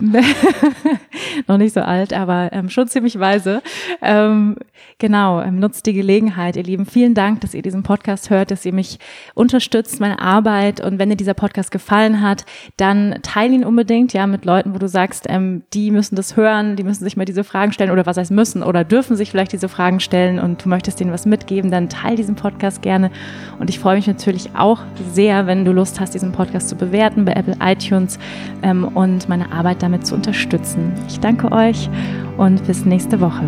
[1.48, 3.62] noch nicht so alt, aber ähm, schon ziemlich weise.
[4.02, 4.58] Ähm,
[4.98, 6.86] genau, ähm, nutzt die Gelegenheit, ihr Lieben.
[6.86, 9.00] Vielen Dank, dass ihr diesen Podcast hört, dass ihr mich
[9.36, 10.82] unterstützt, meine Arbeit.
[10.82, 12.46] Und wenn dir dieser Podcast gefallen hat,
[12.78, 16.76] dann teile ihn unbedingt, ja, mit Leuten, wo du sagst, ähm, die müssen das hören,
[16.76, 19.54] die müssen sich mal diese Fragen stellen oder was heißt müssen oder dürfen sich vielleicht
[19.54, 23.12] diese Fragen stellen und du möchtest denen was mitgeben, dann teile diesen Podcast gerne.
[23.60, 24.80] Und ich freue mich natürlich auch
[25.14, 28.20] sehr, wenn du Lust hast, diesen Podcast zu bewerten bei Apple iTunes
[28.64, 30.94] ähm, und meine Arbeit damit zu unterstützen.
[31.08, 31.90] Ich danke euch
[32.38, 33.44] und bis nächste Woche.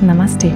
[0.00, 0.52] Namaste.